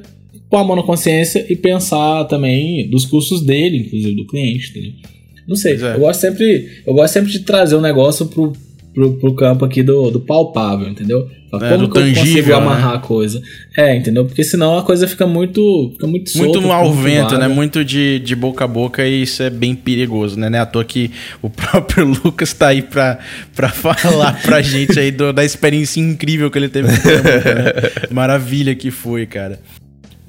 [0.49, 4.93] pôr a mão na consciência e pensar também dos custos dele, inclusive do cliente, entendeu?
[5.47, 5.95] Não sei, é.
[5.95, 8.53] eu gosto sempre, eu gosto sempre de trazer um negócio pro,
[8.93, 11.29] pro, pro campo aqui do, do palpável, entendeu?
[11.61, 12.55] É, Como que tangível, eu consigo né?
[12.55, 13.43] amarrar a coisa?
[13.77, 14.25] É, entendeu?
[14.25, 17.47] Porque senão a coisa fica muito fica muito solta, Muito ao vento, né?
[17.47, 20.49] Muito de, de boca a boca e isso é bem perigoso, né?
[20.49, 21.11] Não é à toa que
[21.43, 23.19] o próprio Lucas tá aí pra,
[23.55, 26.89] pra falar pra gente aí do, da experiência incrível que ele teve.
[26.89, 26.97] Né?
[28.11, 29.59] Maravilha que foi, cara.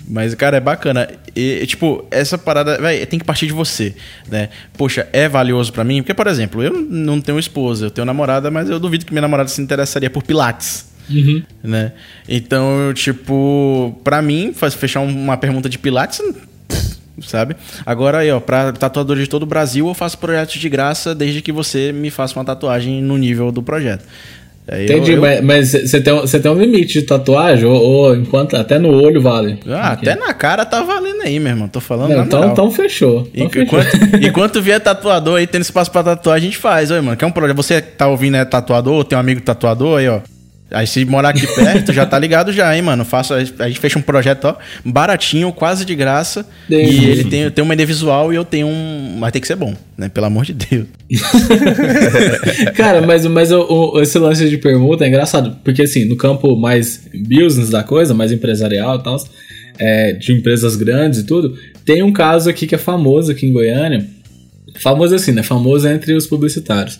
[0.07, 1.09] Mas, cara, é bacana.
[1.35, 3.95] E, tipo, essa parada, tem que partir de você,
[4.29, 4.49] né?
[4.77, 6.01] Poxa, é valioso para mim?
[6.01, 9.21] Porque, por exemplo, eu não tenho esposa, eu tenho namorada, mas eu duvido que minha
[9.21, 10.91] namorada se interessaria por pilates.
[11.09, 11.43] Uhum.
[11.63, 11.93] Né?
[12.27, 16.21] Então, tipo, pra mim, fechar uma pergunta de pilates,
[17.21, 17.55] sabe?
[17.85, 21.41] Agora aí, ó, pra tatuadores de todo o Brasil, eu faço projetos de graça desde
[21.41, 24.05] que você me faça uma tatuagem no nível do projeto.
[24.67, 25.43] Aí Entendi, eu, eu...
[25.43, 27.65] mas você tem, você tem um limite de tatuagem?
[27.65, 29.59] Ou, ou, enquanto até no olho vale?
[29.67, 31.67] Ah, até na cara tá valendo aí, meu irmão.
[31.67, 33.27] Tô falando Não, então, então fechou.
[33.33, 34.19] Então enquanto, fechou.
[34.19, 36.91] enquanto vier tatuador aí, tendo espaço pra tatuar, a gente faz.
[36.91, 37.57] Oi, mano, quer um projeto?
[37.57, 40.21] Você tá ouvindo é tatuador, tem um amigo tatuador aí, ó.
[40.73, 43.05] Aí se morar aqui perto, já tá ligado já, hein, mano.
[43.05, 46.45] Faço, a gente fecha um projeto, ó, baratinho, quase de graça.
[46.67, 49.17] E ele tem, tem uma ideia visual e eu tenho um.
[49.19, 50.09] Mas tem que ser bom, né?
[50.09, 50.87] Pelo amor de Deus.
[52.75, 53.61] Cara, mas, mas o,
[53.93, 55.57] o, esse lance de permuta é engraçado.
[55.63, 59.17] Porque assim, no campo mais business da coisa, mais empresarial e tal,
[59.77, 61.55] é, de empresas grandes e tudo,
[61.85, 64.07] tem um caso aqui que é famoso aqui em Goiânia.
[64.79, 65.43] Famoso assim, né?
[65.43, 66.99] Famoso entre os publicitários.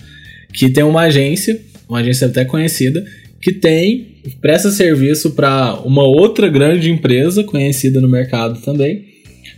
[0.53, 1.59] Que tem uma agência,
[1.89, 3.03] uma agência até conhecida,
[3.43, 9.03] que tem presta serviço para uma outra grande empresa conhecida no mercado também.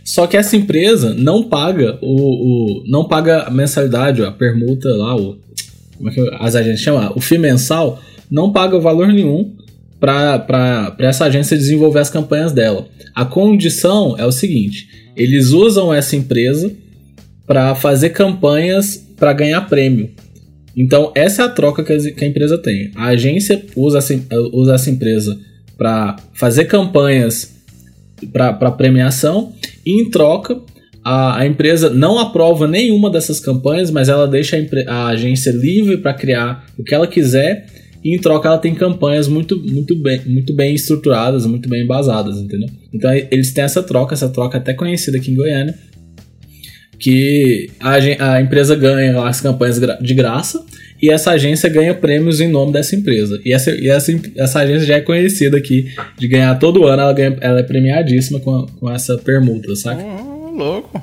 [0.04, 5.14] Só que essa empresa não paga o, o não paga a mensalidade, a permuta lá,
[5.14, 5.38] o,
[5.96, 7.12] como é que as agências chamam?
[7.14, 9.54] O FII mensal não paga valor nenhum
[10.00, 12.88] para essa agência desenvolver as campanhas dela.
[13.14, 16.72] A condição é o seguinte: eles usam essa empresa
[17.46, 20.10] para fazer campanhas para ganhar prêmio.
[20.76, 22.90] Então, essa é a troca que a empresa tem.
[22.94, 24.14] A agência usa essa,
[24.52, 25.38] usa essa empresa
[25.78, 27.54] para fazer campanhas
[28.32, 29.52] para premiação
[29.84, 30.60] e, em troca,
[31.02, 35.98] a, a, empresa não aprova nenhuma dessas campanhas, mas ela deixa a, a agência livre
[35.98, 37.66] para criar o que ela quiser
[38.02, 42.38] e em troca ela tem campanhas muito, muito, bem, muito bem estruturadas, muito bem embasadas,
[42.38, 42.68] entendeu?
[42.92, 45.74] Então eles têm essa troca, essa troca até conhecida aqui em Goiânia,
[46.98, 50.64] que a, a empresa ganha as campanhas de graça
[51.00, 53.40] e essa agência ganha prêmios em nome dessa empresa.
[53.44, 57.12] E essa, e essa, essa agência já é conhecida aqui de ganhar todo ano, ela,
[57.12, 60.02] ganha, ela é premiadíssima com, com essa permuta, saca?
[60.02, 61.02] Oh, louco.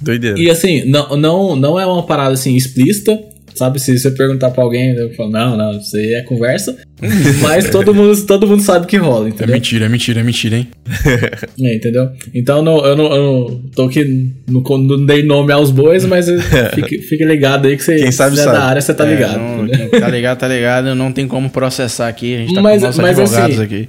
[0.00, 0.38] Doideira.
[0.38, 3.18] E assim, não, não, não é uma parada assim explícita,
[3.56, 6.76] Sabe, se você perguntar pra alguém, eu falo, não, não, isso aí é conversa.
[7.42, 9.54] mas todo mundo, todo mundo sabe que rola, entendeu?
[9.54, 10.68] É mentira, é mentira, é mentira, hein?
[11.60, 12.10] é, entendeu?
[12.34, 16.26] Então não, eu, não, eu não tô aqui, não, não dei nome aos bois, mas
[16.74, 18.56] fique, fique ligado aí que você, Quem sabe, se sabe.
[18.56, 19.38] da área, você tá é, ligado.
[19.38, 20.94] Não, tá ligado, tá ligado.
[20.94, 23.88] Não tem como processar aqui, a gente tá mas, com nossos mas, advogados assim, aqui.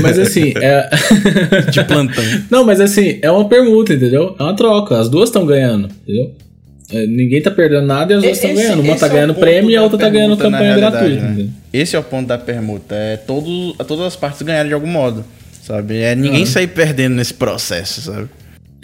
[0.00, 0.88] Mas assim, é.
[1.70, 2.22] De plantão.
[2.48, 4.36] Não, mas assim, é uma permuta, entendeu?
[4.38, 5.00] É uma troca.
[5.00, 6.32] As duas estão ganhando, entendeu?
[6.90, 8.82] É, ninguém tá perdendo nada e as duas estão ganhando.
[8.82, 11.22] Uma tá é ganhando prêmio e a outra tá ganhando campanha gratuita.
[11.22, 11.48] Né?
[11.72, 12.94] Esse é o ponto da permuta.
[12.94, 15.24] É todo, todas as partes ganharem de algum modo.
[15.62, 15.98] Sabe?
[15.98, 18.28] É ninguém sair perdendo nesse processo, sabe?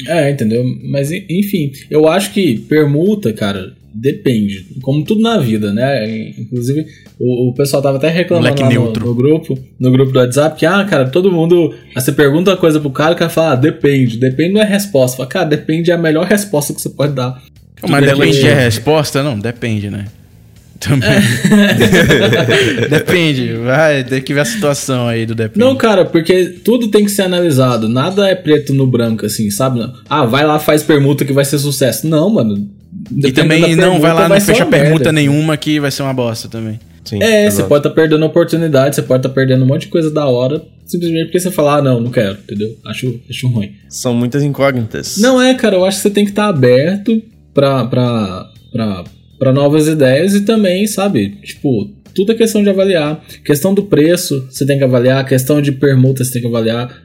[0.06, 0.62] É, entendeu?
[0.84, 4.66] Mas enfim, eu acho que permuta, cara, depende.
[4.82, 6.32] Como tudo na vida, né?
[6.36, 6.84] Inclusive,
[7.18, 10.66] o, o pessoal tava até reclamando lá no, no, grupo, no grupo do WhatsApp, que,
[10.66, 11.72] ah, cara, todo mundo.
[11.94, 14.18] Você pergunta uma coisa pro cara, o cara fala, ah, depende.
[14.18, 15.16] Depende não é resposta.
[15.16, 17.40] Fala, cara, depende é a melhor resposta que você pode dar.
[17.88, 19.22] Mas depende é resposta?
[19.22, 20.06] Não, depende, né?
[20.80, 21.08] Também.
[21.08, 22.88] É.
[22.88, 25.64] depende, vai, tem que ver a situação aí do depende.
[25.64, 27.88] Não, cara, porque tudo tem que ser analisado.
[27.88, 29.80] Nada é preto no branco, assim, sabe?
[30.08, 32.06] Ah, vai lá, faz permuta que vai ser sucesso.
[32.06, 32.68] Não, mano.
[33.16, 35.12] E também não vai lá, não fecha permuta merda.
[35.12, 36.78] nenhuma que vai ser uma bosta também.
[37.04, 39.82] Sim, é, você pode estar tá perdendo oportunidade, você pode estar tá perdendo um monte
[39.82, 42.74] de coisa da hora, simplesmente porque você fala, ah, não, não quero, entendeu?
[42.86, 43.72] Acho, acho ruim.
[43.90, 45.18] São muitas incógnitas.
[45.18, 47.22] Não é, cara, eu acho que você tem que estar tá aberto
[47.54, 47.86] pra,
[49.38, 53.22] pra novas ideias e também, sabe, tipo, tudo é questão de avaliar.
[53.44, 55.24] Questão do preço, você tem que avaliar.
[55.26, 57.02] Questão de permuta, você tem que avaliar.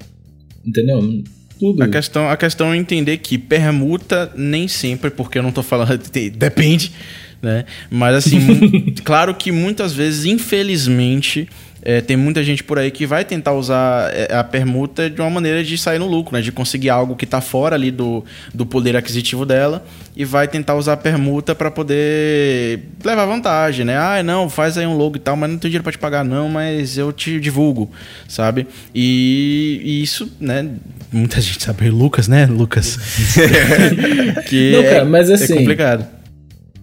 [0.66, 1.24] Entendeu?
[1.60, 1.84] Tudo.
[1.84, 6.00] A questão, a questão é entender que permuta nem sempre, porque eu não tô falando.
[6.38, 6.92] Depende
[7.42, 7.66] né?
[7.90, 11.48] Mas assim, claro que muitas vezes, infelizmente,
[11.82, 15.30] é, tem muita gente por aí que vai tentar usar é, a permuta de uma
[15.30, 16.42] maneira de sair no lucro, né?
[16.42, 18.24] De conseguir algo que está fora ali do,
[18.54, 23.98] do poder aquisitivo dela e vai tentar usar a permuta para poder levar vantagem, né?
[23.98, 26.26] Ah, não, faz aí um logo e tal, mas não tenho dinheiro para te pagar
[26.26, 27.90] não, mas eu te divulgo,
[28.28, 28.68] sabe?
[28.94, 30.70] E, e isso, né?
[31.12, 33.00] Muita gente sabe, Lucas, né, Lucas?
[34.48, 36.19] que não, cara, mas é, assim, é complicado.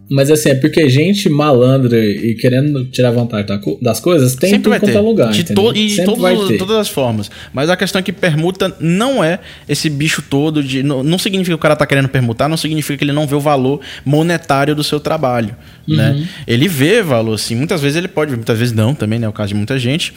[0.08, 3.46] Mas assim, é porque gente malandra e querendo tirar vantagem
[3.82, 5.32] das coisas tem Sempre tudo quanto é lugar.
[5.32, 7.30] De to e de todos, todas as formas.
[7.52, 10.82] Mas a questão é que permuta não é esse bicho todo de.
[10.82, 13.34] Não, não significa que o cara tá querendo permutar, não significa que ele não vê
[13.34, 15.56] o valor monetário do seu trabalho.
[15.86, 16.10] Né?
[16.10, 16.20] Uhum.
[16.20, 16.28] Né?
[16.46, 17.54] Ele vê valor, assim.
[17.54, 19.26] Muitas vezes ele pode muitas vezes não, também, né?
[19.26, 20.12] É o caso de muita gente.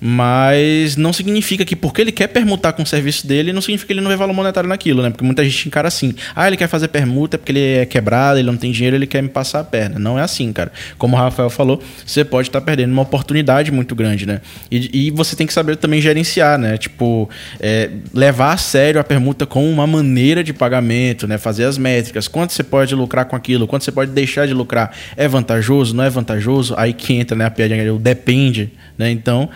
[0.00, 3.92] Mas não significa que porque ele quer permutar com o serviço dele, não significa que
[3.92, 5.10] ele não vê valor monetário naquilo, né?
[5.10, 6.14] Porque muita gente encara assim.
[6.34, 9.18] Ah, ele quer fazer permuta porque ele é quebrado, ele não tem dinheiro, ele quer
[9.34, 9.98] passar a perna.
[9.98, 10.72] Não é assim, cara.
[10.96, 14.40] Como o Rafael falou, você pode estar tá perdendo uma oportunidade muito grande, né?
[14.70, 16.78] E, e, você tem que saber também gerenciar, né?
[16.78, 17.28] Tipo,
[17.60, 21.36] é, levar a sério a permuta com uma maneira de pagamento, né?
[21.36, 22.28] Fazer as métricas.
[22.28, 23.66] Quanto você pode lucrar com aquilo?
[23.66, 24.96] Quanto você pode deixar de lucrar?
[25.16, 25.94] É vantajoso?
[25.94, 26.74] Não é vantajoso?
[26.76, 27.44] Aí que entra, né?
[27.44, 29.10] A piadinha, depende, né?
[29.10, 29.50] Então,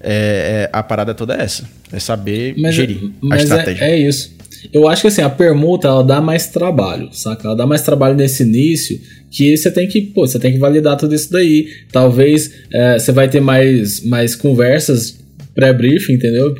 [0.00, 1.68] é, é, a parada toda é essa.
[1.92, 3.84] É saber mas, gerir mas a estratégia.
[3.84, 4.37] É, é isso.
[4.72, 7.48] Eu acho que assim, a permuta ela dá mais trabalho, saca?
[7.48, 10.96] Ela dá mais trabalho nesse início que você tem que, pô, você tem que validar
[10.96, 11.68] tudo isso daí.
[11.92, 15.18] Talvez é, você vai ter mais, mais conversas
[15.54, 16.54] pré-briefing, entendeu?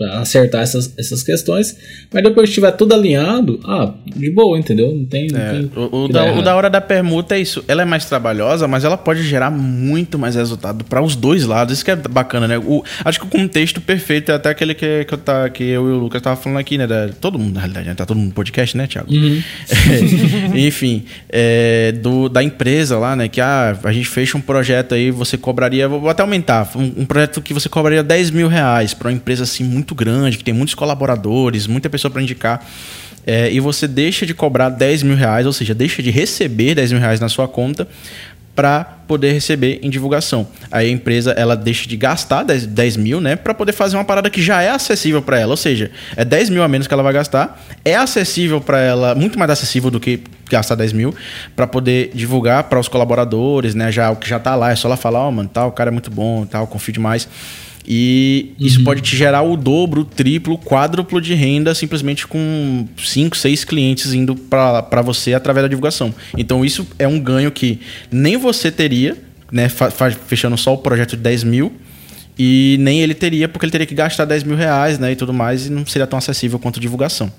[0.00, 1.76] Para acertar essas, essas questões.
[2.10, 4.94] Mas depois que estiver tudo alinhado, ah, de boa, entendeu?
[4.94, 5.28] Não tem.
[5.28, 7.62] Não é, tem o, o, da, o, da, hora da permuta é isso.
[7.68, 11.74] Ela é mais trabalhosa, mas ela pode gerar muito mais resultado para os dois lados.
[11.74, 12.56] Isso que é bacana, né?
[12.56, 15.86] O, acho que o contexto perfeito é até aquele que, que, eu, tá, que eu
[15.88, 16.86] e o Lucas tava falando aqui, né?
[16.86, 17.94] Da, todo mundo, na realidade, né?
[17.94, 19.12] tá todo mundo no podcast, né, Thiago?
[19.12, 19.42] Uhum.
[20.54, 23.28] É, enfim, é, do, da empresa lá, né?
[23.28, 27.04] Que ah, a gente fecha um projeto aí, você cobraria, vou até aumentar, um, um
[27.04, 30.44] projeto que você cobraria 10 10 mil reais para uma empresa assim muito grande, que
[30.44, 32.64] tem muitos colaboradores, muita pessoa para indicar,
[33.26, 36.92] é, e você deixa de cobrar 10 mil reais, ou seja, deixa de receber 10
[36.92, 37.86] mil reais na sua conta
[38.54, 40.46] para poder receber em divulgação.
[40.70, 44.04] Aí a empresa ela deixa de gastar 10, 10 mil, né, para poder fazer uma
[44.04, 46.92] parada que já é acessível para ela, ou seja, é 10 mil a menos que
[46.92, 51.14] ela vai gastar, é acessível para ela, muito mais acessível do que gastar 10 mil,
[51.54, 54.88] para poder divulgar para os colaboradores, né, já o que já tá lá, é só
[54.88, 57.28] ela falar, ó, oh, mano, tal, o cara é muito bom, tal, confio demais.
[57.86, 58.66] E uhum.
[58.66, 63.36] isso pode te gerar o dobro, o triplo, o quádruplo de renda simplesmente com 5,
[63.36, 66.14] 6 clientes indo para você através da divulgação.
[66.36, 69.16] Então isso é um ganho que nem você teria,
[69.50, 69.68] né,
[70.26, 71.72] fechando só o projeto de 10 mil,
[72.38, 75.32] e nem ele teria, porque ele teria que gastar 10 mil reais né, e tudo
[75.32, 77.32] mais, e não seria tão acessível quanto divulgação.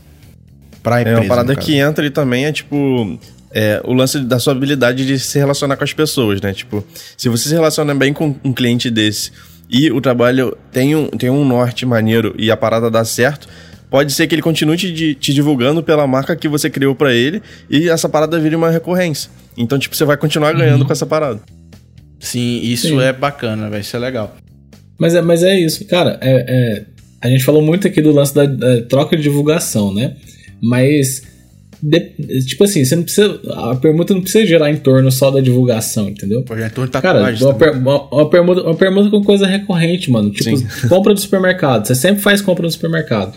[0.84, 3.20] Pra empresa, é uma parada que entra e também é tipo.
[3.54, 6.54] É, o lance da sua habilidade de se relacionar com as pessoas, né?
[6.54, 6.86] Tipo,
[7.18, 9.30] se você se relaciona bem com um cliente desse
[9.72, 13.48] e o trabalho tem um, tem um norte maneiro e a parada dá certo,
[13.90, 17.42] pode ser que ele continue te, te divulgando pela marca que você criou para ele
[17.70, 19.32] e essa parada vire uma recorrência.
[19.58, 20.88] Então, tipo, você vai continuar ganhando uhum.
[20.88, 21.40] com essa parada.
[22.20, 23.02] Sim, isso Sim.
[23.02, 24.36] é bacana, vai ser legal.
[25.00, 26.20] Mas é, mas é isso, cara.
[26.22, 26.86] É, é,
[27.22, 30.16] a gente falou muito aqui do lance da, da troca de divulgação, né?
[30.62, 31.24] Mas
[31.82, 32.00] de,
[32.46, 33.40] tipo assim, você não precisa.
[33.50, 36.44] A permuta não precisa gerar em torno só da divulgação, entendeu?
[36.52, 36.70] É
[37.02, 40.30] Cara, uma, per, uma, uma, permuta, uma permuta com coisa recorrente, mano.
[40.30, 40.88] Tipo, Sim.
[40.88, 41.88] compra do supermercado.
[41.88, 43.34] Você sempre faz compra no supermercado.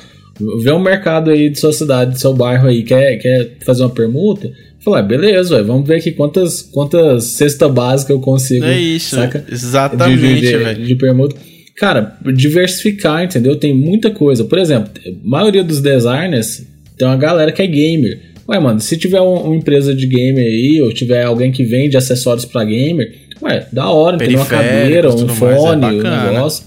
[0.63, 3.91] Vê um mercado aí de sua cidade, do seu bairro aí, quer, quer fazer uma
[3.91, 4.51] permuta,
[4.85, 8.67] Falar, beleza, véio, vamos ver aqui quantas, quantas cesta básica eu consigo.
[8.67, 9.43] É isso, saca?
[9.51, 11.35] exatamente, de, de, de, de permuta.
[11.79, 13.57] Cara, diversificar, entendeu?
[13.57, 14.45] Tem muita coisa.
[14.45, 16.67] Por exemplo, a maioria dos designers
[16.99, 18.21] tem uma galera que é gamer.
[18.49, 21.97] Ué, mano, se tiver um, uma empresa de gamer aí, ou tiver alguém que vende
[21.97, 26.65] acessórios para gamer, ué, da hora, tem uma cadeira, um fone, é um negócio.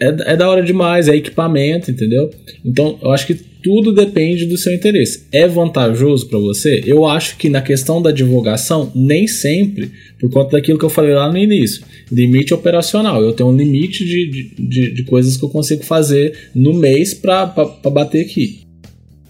[0.00, 2.30] É, é da hora demais, é equipamento, entendeu?
[2.64, 5.26] Então, eu acho que tudo depende do seu interesse.
[5.30, 6.82] É vantajoso para você?
[6.86, 11.12] Eu acho que na questão da divulgação, nem sempre, por conta daquilo que eu falei
[11.12, 11.82] lá no início.
[12.10, 13.22] Limite operacional.
[13.22, 17.46] Eu tenho um limite de, de, de coisas que eu consigo fazer no mês para
[17.92, 18.59] bater aqui.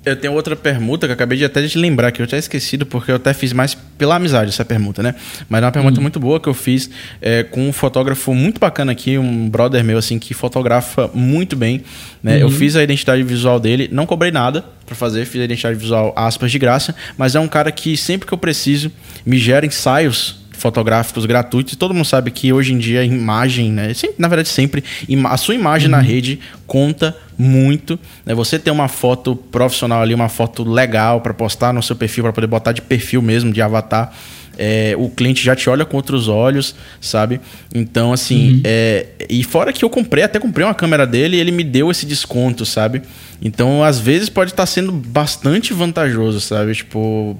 [0.02, 2.86] Eu tenho outra permuta que eu acabei de até de lembrar, que eu tinha esquecido,
[2.86, 5.14] porque eu até fiz mais pela amizade essa permuta, né?
[5.46, 6.02] Mas é uma permuta hum.
[6.02, 6.88] muito boa que eu fiz
[7.20, 11.82] é, com um fotógrafo muito bacana aqui, um brother meu, assim, que fotografa muito bem.
[12.22, 12.36] Né?
[12.36, 12.40] Uhum.
[12.40, 16.14] Eu fiz a identidade visual dele, não cobrei nada para fazer, fiz a identidade visual
[16.16, 18.90] aspas de graça, mas é um cara que sempre que eu preciso
[19.26, 21.74] me gera ensaios fotográficos gratuitos.
[21.74, 23.92] Todo mundo sabe que hoje em dia a imagem, né?
[23.94, 24.84] Sempre, na verdade, sempre
[25.24, 25.96] a sua imagem uhum.
[25.96, 27.98] na rede conta muito.
[28.24, 28.34] Né?
[28.34, 32.32] Você ter uma foto profissional ali, uma foto legal para postar no seu perfil, para
[32.32, 34.12] poder botar de perfil mesmo, de avatar.
[34.58, 37.40] É, o cliente já te olha com outros olhos, sabe?
[37.74, 38.60] Então, assim, uhum.
[38.64, 41.90] é, e fora que eu comprei, até comprei uma câmera dele e ele me deu
[41.90, 43.00] esse desconto, sabe?
[43.40, 46.74] Então, às vezes pode estar tá sendo bastante vantajoso, sabe?
[46.74, 47.38] Tipo,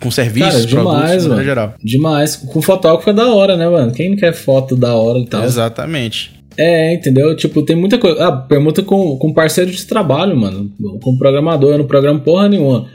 [0.00, 1.44] com serviços, Cara, demais, produtos, mano.
[1.44, 1.74] geral.
[1.82, 2.36] Demais.
[2.36, 3.92] Com fotógrafo é da hora, né, mano?
[3.92, 5.44] Quem não quer foto da hora e tal?
[5.44, 6.38] Exatamente.
[6.58, 7.36] É, entendeu?
[7.36, 8.26] Tipo, tem muita coisa.
[8.26, 10.68] Ah, permuta com, com parceiro de trabalho, mano.
[11.00, 12.86] Com programador, eu não programo porra nenhuma.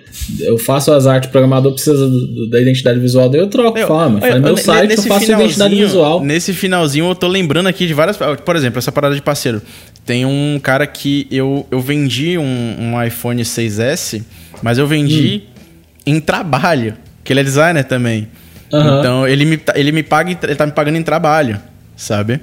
[0.41, 3.87] Eu faço as artes, o programador precisa do, da identidade visual, daí eu troco, eu,
[3.87, 4.41] fala, mano.
[4.41, 6.21] meu site, eu faço identidade visual.
[6.21, 8.17] Nesse finalzinho, eu tô lembrando aqui de várias.
[8.17, 9.61] Por exemplo, essa parada de parceiro.
[10.05, 14.21] Tem um cara que eu, eu vendi um, um iPhone 6S,
[14.61, 15.41] mas eu vendi.
[15.47, 15.52] Hum
[16.05, 18.27] em trabalho, que ele é designer também.
[18.71, 18.99] Uhum.
[18.99, 21.59] Então ele me, ele me paga, ele tá me pagando em trabalho,
[21.95, 22.39] sabe?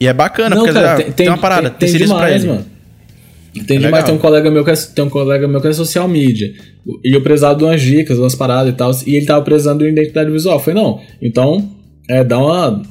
[0.00, 2.46] E é bacana, Não, porque cara, tem, tem, uma parada, tem, tem demais, pra ele.
[2.46, 2.66] Mano.
[3.66, 5.72] Tem é demais, tem um colega meu que é, tem um colega meu que é
[5.72, 6.52] social media.
[7.04, 8.90] E eu precisava de umas dicas, umas paradas e tal.
[9.06, 10.56] E ele tava precisando de identidade visual.
[10.56, 11.70] Eu falei, não, então
[12.08, 12.82] é, dá uma.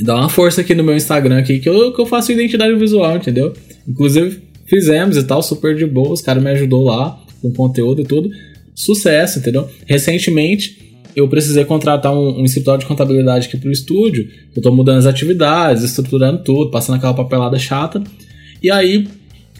[0.00, 3.14] Dá uma força aqui no meu Instagram aqui que eu, que eu faço identidade visual,
[3.14, 3.52] entendeu?
[3.86, 6.12] Inclusive, fizemos e tal, super de boa.
[6.12, 8.30] Os caras me ajudou lá com conteúdo e tudo
[8.74, 9.68] sucesso, entendeu?
[9.86, 10.82] Recentemente,
[11.14, 14.28] eu precisei contratar um, um escritório de contabilidade aqui pro estúdio.
[14.54, 18.02] Eu tô mudando as atividades, estruturando tudo, passando aquela papelada chata.
[18.62, 19.06] E aí,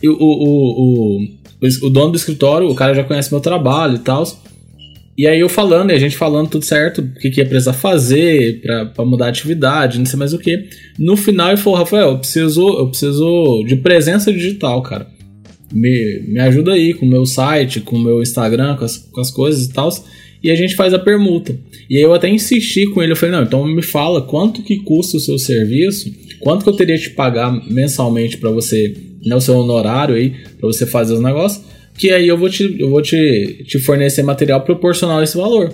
[0.03, 4.01] eu, o, o, o, o, dono do escritório, o cara já conhece meu trabalho e
[4.01, 4.25] tal.
[5.16, 7.75] E aí eu falando, e a gente falando tudo certo, o que, que ia precisar
[7.75, 8.62] fazer
[8.94, 10.68] para mudar a atividade, não sei mais o que.
[10.98, 15.07] No final ele falou, Rafael, eu preciso, eu preciso de presença digital, cara
[15.73, 19.21] me, me ajuda aí com o meu site, com o meu Instagram, com as, com
[19.21, 19.91] as coisas e tal.
[20.43, 21.57] E a gente faz a permuta.
[21.89, 24.79] E aí eu até insisti com ele, eu falei, não, então me fala quanto que
[24.79, 29.41] custa o seu serviço, quanto que eu teria que pagar mensalmente para você, né, o
[29.41, 31.65] seu honorário aí, para você fazer os negócios,
[31.97, 35.73] que aí eu vou te, eu vou te, te fornecer material proporcional a esse valor.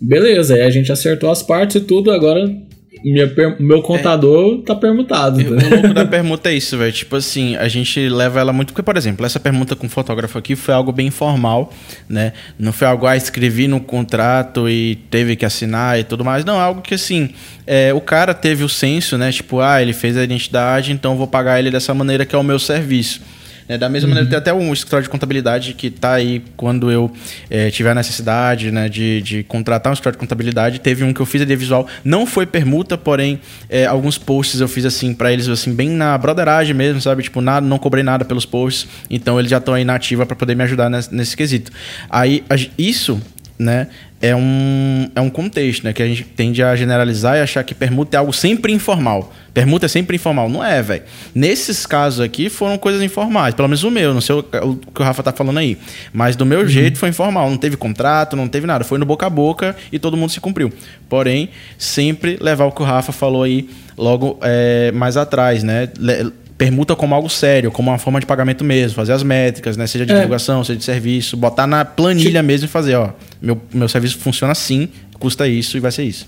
[0.00, 2.67] Beleza, aí a gente acertou as partes e tudo, agora
[3.04, 4.66] minha, meu contador é.
[4.66, 5.40] tá permutado.
[5.40, 6.92] O louco da permuta é isso, velho.
[6.92, 8.72] Tipo assim, a gente leva ela muito.
[8.72, 11.72] Porque, por exemplo, essa permuta com fotógrafo aqui foi algo bem informal,
[12.08, 12.32] né?
[12.58, 16.44] Não foi algo, ah, escrevi no contrato e teve que assinar e tudo mais.
[16.44, 17.30] Não, é algo que assim,
[17.66, 19.30] é, o cara teve o senso, né?
[19.32, 22.42] Tipo, ah, ele fez a identidade, então vou pagar ele dessa maneira que é o
[22.42, 23.20] meu serviço.
[23.68, 24.14] É, da mesma uhum.
[24.14, 27.12] maneira, tem até um escritório de contabilidade que está aí quando eu
[27.50, 30.80] é, tiver necessidade né, de, de contratar um escritório de contabilidade.
[30.80, 34.68] Teve um que eu fiz a visual, não foi permuta, porém, é, alguns posts eu
[34.68, 37.22] fiz assim para eles, assim, bem na broderagem mesmo, sabe?
[37.22, 40.34] Tipo, nada, não cobrei nada pelos posts, então eles já estão aí na ativa para
[40.34, 41.70] poder me ajudar nesse, nesse quesito.
[42.08, 42.42] Aí,
[42.78, 43.20] isso
[43.58, 43.88] né,
[44.20, 45.92] é um, é um contexto, né?
[45.92, 49.32] Que a gente tende a generalizar e achar que permuta é algo sempre informal.
[49.54, 50.48] Permuta é sempre informal.
[50.48, 51.02] Não é, velho.
[51.34, 53.54] Nesses casos aqui foram coisas informais.
[53.54, 55.78] Pelo menos o meu, não sei o, o que o Rafa tá falando aí.
[56.12, 56.68] Mas do meu uhum.
[56.68, 57.48] jeito foi informal.
[57.48, 58.82] Não teve contrato, não teve nada.
[58.84, 60.72] Foi no boca a boca e todo mundo se cumpriu.
[61.08, 65.88] Porém, sempre levar o que o Rafa falou aí logo é, mais atrás, né?
[65.96, 69.86] Le permuta como algo sério, como uma forma de pagamento mesmo, fazer as métricas, né?
[69.86, 70.16] Seja de é.
[70.16, 74.50] divulgação, seja de serviço, botar na planilha mesmo e fazer, ó, meu, meu serviço funciona
[74.50, 74.88] assim,
[75.20, 76.26] custa isso e vai ser isso.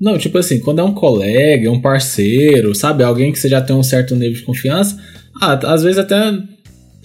[0.00, 3.04] Não, tipo assim, quando é um colega, um parceiro, sabe?
[3.04, 4.98] Alguém que você já tem um certo nível de confiança,
[5.40, 6.32] ah, às vezes até,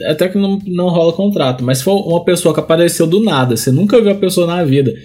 [0.05, 1.63] até que não, não rola contrato.
[1.63, 4.63] Mas se for uma pessoa que apareceu do nada, você nunca viu a pessoa na
[4.63, 4.95] vida,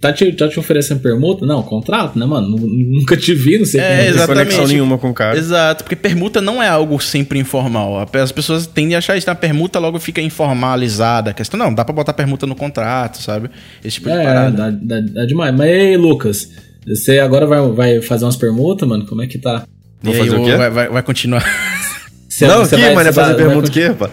[0.00, 1.44] Tá te, tá te oferecendo permuta?
[1.44, 2.56] Não, contrato, né, mano?
[2.56, 4.06] Nunca te vi, não sei é, quem.
[4.06, 4.16] Exatamente.
[4.16, 5.36] Não tem conexão nenhuma com o cara.
[5.36, 8.08] Exato, porque permuta não é algo sempre informal.
[8.12, 11.32] As pessoas tendem a achar isso, a permuta logo fica informalizada.
[11.32, 13.50] A questão, não, dá pra botar permuta no contrato, sabe?
[13.84, 14.56] Esse tipo é, de parada.
[14.56, 15.54] Dá, dá, dá demais.
[15.54, 16.48] Mas ei, Lucas,
[16.86, 19.04] você agora vai, vai fazer umas permutas, mano?
[19.04, 19.66] Como é que tá?
[20.02, 20.56] Vou fazer aí, o quê?
[20.56, 21.44] Vai, vai, vai continuar.
[22.26, 24.10] Você, não, você que, vai, mano, é fazer vai, pergunta o quê, pá?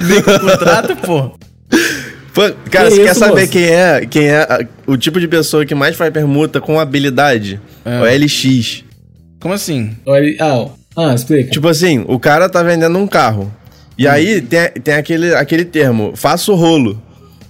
[0.00, 1.32] Nem contrato, pô.
[2.34, 3.52] Cara, que você isso, quer saber moço?
[3.52, 7.60] quem é, quem é o tipo de pessoa que mais faz permuta com habilidade?
[7.84, 8.00] É.
[8.00, 8.84] O LX.
[9.40, 9.96] Como assim?
[10.40, 11.50] Ah, ah, explica.
[11.50, 13.52] Tipo assim, o cara tá vendendo um carro.
[13.96, 14.10] E hum.
[14.10, 17.00] aí tem, tem aquele, aquele termo, faço rolo.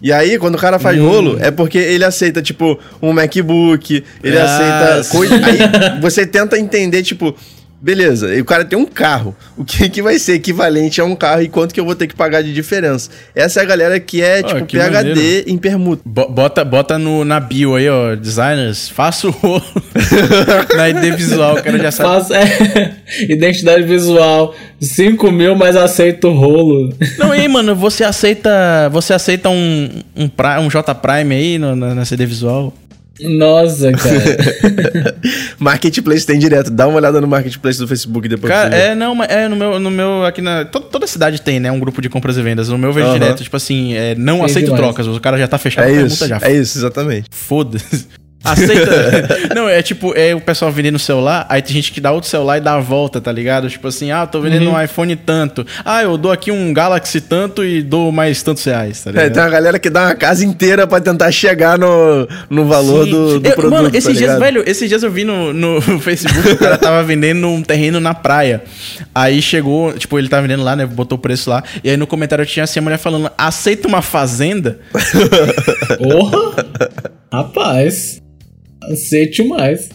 [0.00, 1.08] E aí, quando o cara faz hum.
[1.08, 5.34] rolo, é porque ele aceita, tipo, um MacBook, ele ah, aceita coisa.
[5.34, 5.58] Aí
[6.00, 7.34] você tenta entender, tipo,
[7.80, 9.36] Beleza, e o cara tem um carro.
[9.56, 12.08] O que, que vai ser equivalente a um carro e quanto que eu vou ter
[12.08, 13.08] que pagar de diferença?
[13.36, 15.50] Essa é a galera que é, oh, tipo, que PHD maneiro.
[15.50, 16.02] em permuta.
[16.04, 19.62] Bota, bota no, na bio aí, ó, designers, faço rolo
[20.76, 22.08] na ID visual, o cara já sabe.
[22.08, 22.96] Faço, é,
[23.30, 26.92] identidade visual, 5 mil, mas aceito rolo.
[27.16, 30.28] Não, e mano, você aceita, você aceita um, um,
[30.62, 32.74] um J Prime aí no, na, na CD visual?
[33.20, 35.16] Nossa, cara.
[35.58, 36.70] Marketplace tem direto.
[36.70, 38.52] Dá uma olhada no Marketplace do Facebook depois.
[38.52, 40.64] Cara, é, não, é no meu, no meu aqui na.
[40.64, 41.70] Toda, toda cidade tem, né?
[41.70, 42.68] Um grupo de compras e vendas.
[42.68, 43.12] No meu vejo uhum.
[43.14, 44.82] direto, tipo assim, é, não aceito demais.
[44.82, 45.06] trocas.
[45.06, 46.38] O cara já tá fechado é isso, já.
[46.42, 47.26] É isso, exatamente.
[47.30, 48.06] Foda-se.
[48.44, 49.50] Aceita.
[49.54, 52.58] não, é tipo, é o pessoal vendendo celular, aí tem gente que dá outro celular
[52.58, 53.68] e dá a volta, tá ligado?
[53.68, 54.74] Tipo assim, ah, tô vendendo uhum.
[54.74, 55.66] um iPhone tanto.
[55.84, 59.26] Ah, eu dou aqui um Galaxy tanto e dou mais tantos reais, tá ligado?
[59.26, 63.06] É, tem uma galera que dá uma casa inteira para tentar chegar no, no valor
[63.06, 63.70] do, do eu, produto.
[63.70, 67.02] Mano, esses tá dias, velho, esses dias eu vi no, no Facebook, o cara tava
[67.02, 68.62] vendendo um terreno na praia.
[69.14, 70.86] Aí chegou, tipo, ele tava vendendo lá, né?
[70.86, 71.62] Botou o preço lá.
[71.82, 74.78] E aí no comentário tinha assim a mulher falando: aceita uma fazenda?
[75.98, 76.54] Porra!
[77.32, 78.27] Rapaz.
[78.90, 79.90] Aceite mais.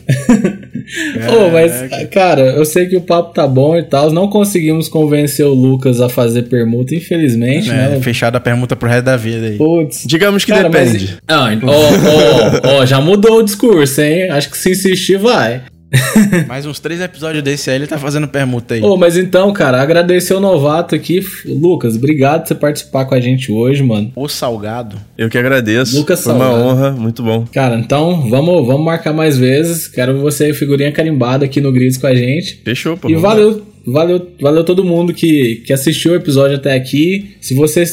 [1.30, 4.12] oh, mas, cara, eu sei que o papo tá bom e tal.
[4.12, 8.00] Não conseguimos convencer o Lucas a fazer permuta, infelizmente, é, né?
[8.02, 9.58] Fechado a permuta pro resto da vida aí.
[9.58, 10.04] Putz.
[10.06, 11.18] Digamos que cara, depende.
[11.28, 11.38] Mas...
[11.38, 14.30] Ah, ó, ó, ó, já mudou o discurso, hein?
[14.30, 15.62] Acho que se insistir, vai.
[16.48, 18.82] Mais uns três episódios desse aí, ele tá fazendo permuta aí.
[18.82, 21.22] Ô, oh, mas então, cara, agradecer o novato aqui.
[21.46, 24.12] Lucas, obrigado por você participar com a gente hoje, mano.
[24.16, 24.98] O Salgado.
[25.18, 25.96] Eu que agradeço.
[25.96, 26.56] Lucas Foi Salgado.
[26.56, 27.46] uma honra, muito bom.
[27.54, 29.88] Cara, então, vamos, vamos marcar mais vezes.
[29.88, 32.62] Quero você figurinha carimbada aqui no Grids com a gente.
[32.64, 33.10] Fechou, pô.
[33.10, 37.36] E valeu, valeu, valeu todo mundo que, que assistiu o episódio até aqui.
[37.40, 37.84] Se você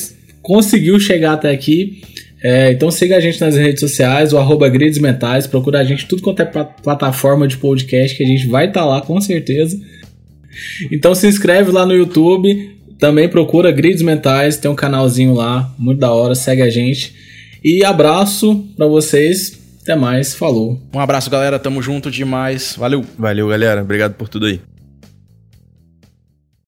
[0.42, 2.02] conseguiu chegar até aqui,
[2.42, 6.06] é, então siga a gente nas redes sociais, o arroba Grids Mentais, procura a gente
[6.06, 9.78] tudo quanto é plataforma de podcast que a gente vai estar tá lá com certeza.
[10.90, 15.98] Então se inscreve lá no YouTube, também procura Grids Mentais, tem um canalzinho lá, muito
[15.98, 17.14] da hora, segue a gente.
[17.62, 20.80] E abraço para vocês, até mais, falou.
[20.94, 23.04] Um abraço galera, tamo junto demais, valeu.
[23.18, 24.69] Valeu galera, obrigado por tudo aí.